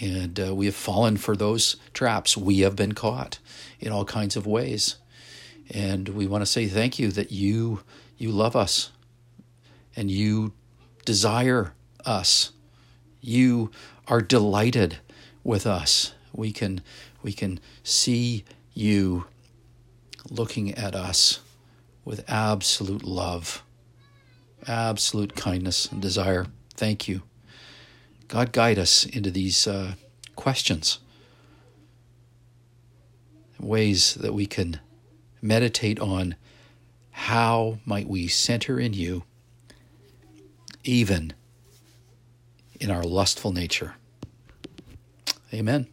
And 0.00 0.40
uh, 0.40 0.54
we 0.54 0.66
have 0.66 0.74
fallen 0.74 1.16
for 1.16 1.36
those 1.36 1.76
traps. 1.92 2.36
We 2.36 2.60
have 2.60 2.74
been 2.74 2.92
caught 2.92 3.38
in 3.80 3.92
all 3.92 4.04
kinds 4.04 4.36
of 4.36 4.46
ways. 4.46 4.96
And 5.70 6.08
we 6.10 6.26
want 6.26 6.42
to 6.42 6.46
say 6.46 6.66
thank 6.66 6.98
you 6.98 7.10
that 7.12 7.32
you 7.32 7.80
you 8.16 8.30
love 8.30 8.54
us 8.54 8.90
and 9.96 10.10
you 10.10 10.52
desire 11.04 11.74
us. 12.04 12.52
You 13.20 13.70
are 14.08 14.20
delighted 14.20 14.98
with 15.42 15.66
us. 15.66 16.14
We 16.32 16.52
can 16.52 16.80
we 17.22 17.32
can 17.32 17.60
see 17.82 18.44
you 18.72 19.26
looking 20.30 20.74
at 20.74 20.94
us 20.94 21.40
with 22.04 22.28
absolute 22.28 23.04
love, 23.04 23.62
absolute 24.66 25.34
kindness 25.34 25.86
and 25.86 26.02
desire. 26.02 26.46
Thank 26.74 27.08
you. 27.08 27.22
God, 28.28 28.52
guide 28.52 28.78
us 28.78 29.06
into 29.06 29.30
these 29.30 29.66
uh, 29.66 29.94
questions, 30.34 30.98
ways 33.58 34.14
that 34.14 34.34
we 34.34 34.46
can 34.46 34.80
meditate 35.40 36.00
on 36.00 36.34
how 37.10 37.78
might 37.84 38.08
we 38.08 38.26
center 38.26 38.80
in 38.80 38.92
you, 38.92 39.22
even 40.82 41.32
in 42.84 42.90
our 42.90 43.02
lustful 43.02 43.50
nature. 43.50 43.94
Amen. 45.52 45.88